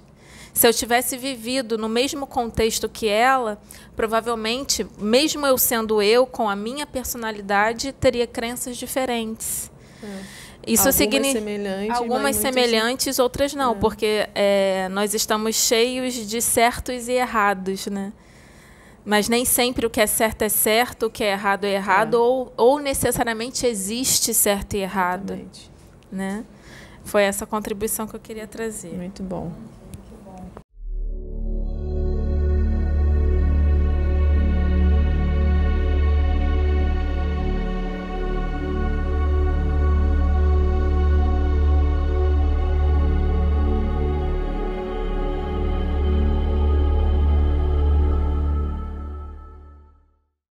[0.54, 3.60] Se eu tivesse vivido no mesmo contexto que ela,
[3.96, 9.68] provavelmente, mesmo eu sendo eu, com a minha personalidade, teria crenças diferentes.
[10.00, 10.44] É.
[10.66, 13.74] Isso algumas significa semelhantes, algumas semelhantes, outras não, é.
[13.74, 18.12] porque é, nós estamos cheios de certos e errados, né?
[19.04, 22.16] Mas nem sempre o que é certo é certo, o que é errado é errado,
[22.16, 22.20] é.
[22.20, 25.70] Ou, ou necessariamente existe certo e errado, Exatamente.
[26.10, 26.44] né?
[27.04, 28.94] Foi essa contribuição que eu queria trazer.
[28.94, 29.52] Muito bom.